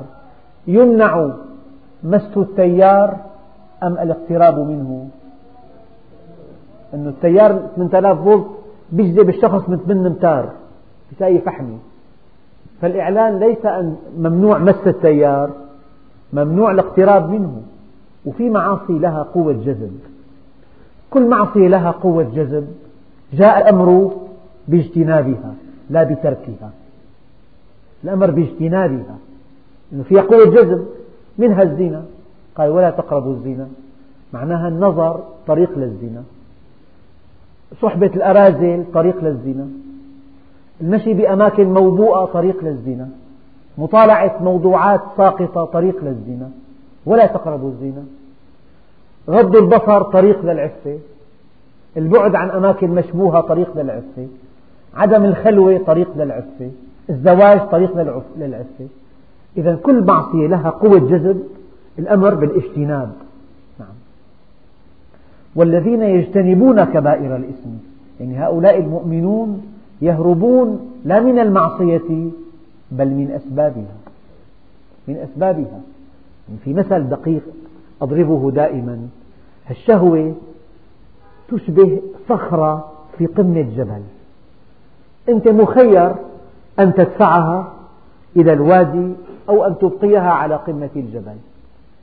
يمنع 0.66 1.30
مس 2.04 2.36
التيار 2.36 3.16
أم 3.82 3.92
الاقتراب 3.92 4.58
منه؟ 4.58 5.08
أن 6.94 7.06
التيار 7.06 7.62
8000 7.76 8.18
فولت 8.24 8.46
بيجذب 8.92 9.28
الشخص 9.28 9.68
من 9.68 9.78
8 9.78 10.06
أمتار 10.06 10.48
بتلاقي 11.12 11.38
فحمي 11.38 11.78
فالإعلان 12.80 13.38
ليس 13.38 13.66
أن 13.66 13.96
ممنوع 14.18 14.58
مس 14.58 14.86
التيار 14.86 15.50
ممنوع 16.32 16.70
الاقتراب 16.70 17.30
منه 17.30 17.62
وفي 18.26 18.50
معاصي 18.50 18.98
لها 18.98 19.22
قوة 19.22 19.52
جذب. 19.52 20.00
كل 21.10 21.28
معصية 21.28 21.68
لها 21.68 21.90
قوة 21.90 22.22
جذب. 22.22 22.68
جاء 23.32 23.58
الأمر 23.58 24.12
باجتنابها 24.68 25.54
لا 25.90 26.02
بتركها. 26.02 26.70
الأمر 28.04 28.30
باجتنابها. 28.30 29.16
إنه 29.92 30.02
فيها 30.02 30.22
قوة 30.22 30.44
جذب 30.44 30.86
منها 31.38 31.62
الزنا. 31.62 32.04
قال 32.56 32.70
ولا 32.70 32.90
تقربوا 32.90 33.32
الزنا. 33.32 33.68
معناها 34.32 34.68
النظر 34.68 35.20
طريق 35.46 35.78
للزنا. 35.78 36.22
صحبة 37.82 38.06
الأرازل 38.06 38.84
طريق 38.94 39.24
للزنا. 39.24 39.66
المشي 40.80 41.14
بأماكن 41.14 41.74
موبوءة 41.74 42.24
طريق 42.24 42.64
للزنا. 42.64 43.08
مطالعة 43.78 44.36
موضوعات 44.40 45.00
ساقطة 45.16 45.64
طريق 45.64 46.04
للزنا. 46.04 46.50
ولا 47.06 47.26
تقربوا 47.26 47.70
الزنا. 47.70 48.04
غض 49.30 49.56
البصر 49.56 50.02
طريق 50.02 50.44
للعفة. 50.44 50.98
البعد 51.96 52.34
عن 52.34 52.50
أماكن 52.50 52.90
مشبوهة 52.90 53.40
طريق 53.40 53.78
للعفة. 53.78 54.28
عدم 54.94 55.24
الخلوة 55.24 55.78
طريق 55.78 56.08
للعفة 56.16 56.70
الزواج 57.10 57.60
طريق 57.60 57.96
للعفة. 58.36 58.86
إذا 59.56 59.74
كل 59.74 60.04
معصية 60.04 60.46
لها 60.46 60.70
قوة 60.70 60.98
جذب 60.98 61.42
الأمر 61.98 62.34
بالاجتناب. 62.34 63.12
نعم. 63.80 63.88
والذين 65.54 66.02
يجتنبون 66.02 66.84
كبائر 66.84 67.36
الإثم 67.36 67.70
يعني 68.20 68.38
هؤلاء 68.38 68.78
المؤمنون 68.78 69.62
يهربون 70.02 70.90
لا 71.04 71.20
من 71.20 71.38
المعصية 71.38 72.30
بل 72.90 73.08
من 73.08 73.30
أسبابها. 73.30 73.96
من 75.08 75.16
أسبابها. 75.16 75.80
يعني 76.48 76.60
في 76.64 76.74
مثل 76.74 77.08
دقيق 77.08 77.42
أضربه 78.02 78.50
دائما 78.50 79.08
الشهوة 79.70 80.34
تشبه 81.48 82.02
صخرة 82.28 82.92
في 83.18 83.26
قمة 83.26 83.62
جبل 83.76 84.02
أنت 85.28 85.48
مخير 85.48 86.14
أن 86.78 86.94
تدفعها 86.94 87.72
إلى 88.36 88.52
الوادي 88.52 89.12
أو 89.48 89.64
أن 89.64 89.78
تبقيها 89.78 90.30
على 90.30 90.56
قمة 90.56 90.90
الجبل. 90.96 91.36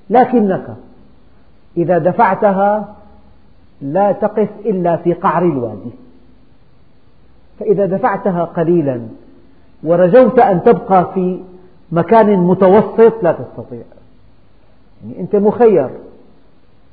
لكنك 0.09 0.75
إذا 1.77 1.97
دفعتها 1.97 2.95
لا 3.81 4.11
تقف 4.11 4.49
إلا 4.65 4.95
في 4.95 5.13
قعر 5.13 5.43
الوادي. 5.43 5.91
فإذا 7.59 7.85
دفعتها 7.85 8.43
قليلا 8.43 9.01
ورجوت 9.83 10.39
أن 10.39 10.63
تبقى 10.63 11.13
في 11.13 11.39
مكان 11.91 12.37
متوسط 12.39 13.23
لا 13.23 13.31
تستطيع. 13.31 13.83
يعني 15.03 15.19
أنت 15.19 15.35
مخير 15.35 15.89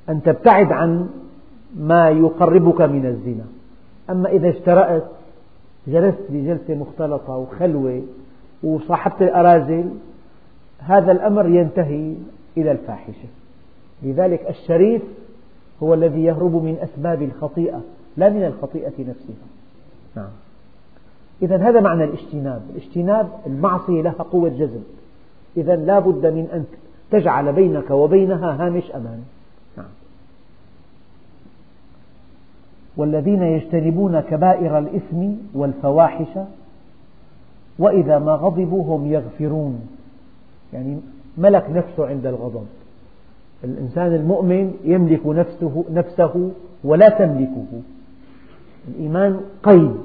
أن 0.09 0.23
تبتعد 0.23 0.73
عن 0.73 1.09
ما 1.77 2.09
يقربك 2.11 2.81
من 2.81 3.07
الزنا. 3.07 3.45
أما 4.11 4.29
إذا 4.29 4.49
اشترأت 4.49 5.05
جلست 5.87 6.19
بجلسة 6.29 6.75
مختلطة 6.75 7.37
وخلوة 7.37 8.03
وصاحبت 8.63 9.23
الأرازل 9.23 9.91
هذا 10.79 11.13
الأمر 11.13 11.47
ينتهي 11.47 12.15
إلى 12.57 12.73
الفاحشة. 12.73 13.29
لذلك 14.03 14.47
الشريف 14.51 15.03
هو 15.83 15.95
الذي 15.95 16.25
يهرب 16.25 16.55
من 16.55 16.77
أسباب 16.83 17.23
الخطيئة 17.23 17.81
لا 18.17 18.29
من 18.29 18.45
الخطيئة 18.45 18.93
نفسها. 18.99 19.47
نعم. 20.17 20.31
إذا 21.43 21.57
هذا 21.57 21.81
معنى 21.81 22.05
الاجتناب. 22.05 22.63
الاجتناب 22.71 23.29
المعصية 23.47 24.03
لها 24.03 24.13
قوة 24.13 24.49
جذب 24.49 24.85
إذا 25.57 25.77
لا 25.77 25.99
بد 25.99 26.27
من 26.27 26.49
أن 26.53 26.65
تجعل 27.11 27.53
بينك 27.53 27.91
وبينها 27.91 28.67
هامش 28.67 28.91
أمان 28.91 29.25
نعم. 29.77 29.87
والذين 32.97 33.43
يجتنبون 33.43 34.21
كبائر 34.21 34.79
الإثم 34.79 35.27
والفواحش 35.55 36.39
وإذا 37.79 38.19
ما 38.19 38.33
غضبوا 38.33 38.97
هم 38.97 39.07
يغفرون. 39.07 39.81
يعني 40.73 40.97
ملك 41.39 41.65
نفسه 41.71 42.07
عند 42.07 42.27
الغضب. 42.27 42.67
الإنسان 43.65 44.15
المؤمن 44.15 44.75
يملك 44.85 45.27
نفسه, 45.27 45.85
نفسه 45.93 46.51
ولا 46.85 47.09
تملكه. 47.09 47.67
الإيمان 48.89 49.41
قيد. 49.63 49.97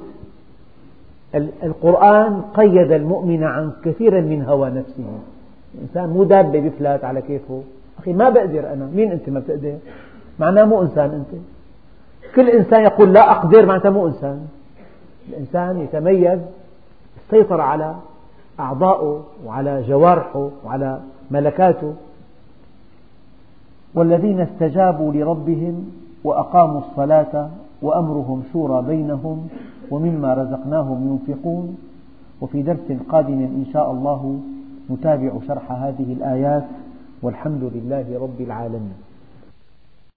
القرآن 1.62 2.42
قيد 2.54 2.92
المؤمن 2.92 3.44
عن 3.44 3.72
كثير 3.84 4.20
من 4.20 4.42
هوى 4.42 4.70
نفسه. 4.70 5.04
الإنسان 5.74 6.08
مو 6.08 6.24
دابة 6.24 6.60
بفلات 6.60 7.04
على 7.04 7.22
كيفه. 7.22 7.62
أخي 7.98 8.12
ما 8.12 8.28
بقدر 8.28 8.72
أنا. 8.72 8.88
مين 8.94 9.12
أنت 9.12 9.28
ما 9.28 9.40
بتقدر؟ 9.40 9.76
معناه 10.38 10.64
مو 10.64 10.82
إنسان 10.82 11.10
أنت. 11.10 11.42
كل 12.36 12.48
إنسان 12.50 12.82
يقول 12.82 13.12
لا 13.12 13.30
أقدر 13.30 13.66
معناته 13.66 13.90
مو 13.90 14.06
إنسان. 14.06 14.46
الإنسان 15.28 15.80
يتميز 15.80 16.38
بالسيطرة 17.16 17.62
على 17.62 17.94
أعضائه 18.60 19.22
وعلى 19.46 19.82
جوارحه 19.82 20.50
وعلى 20.64 21.00
ملكاته. 21.30 21.94
والذين 23.94 24.40
استجابوا 24.40 25.12
لربهم 25.12 25.90
وأقاموا 26.24 26.80
الصلاة 26.80 27.50
وأمرهم 27.82 28.42
شورى 28.52 28.82
بينهم 28.82 29.48
ومما 29.90 30.34
رزقناهم 30.34 31.18
ينفقون. 31.28 31.76
وفي 32.40 32.62
درس 32.62 32.98
قادم 33.08 33.32
إن 33.32 33.66
شاء 33.72 33.90
الله 33.90 34.40
نتابع 34.90 35.30
شرح 35.48 35.72
هذه 35.72 36.12
الآيات 36.12 36.64
والحمد 37.22 37.70
لله 37.74 38.18
رب 38.22 38.40
العالمين. 38.40 38.94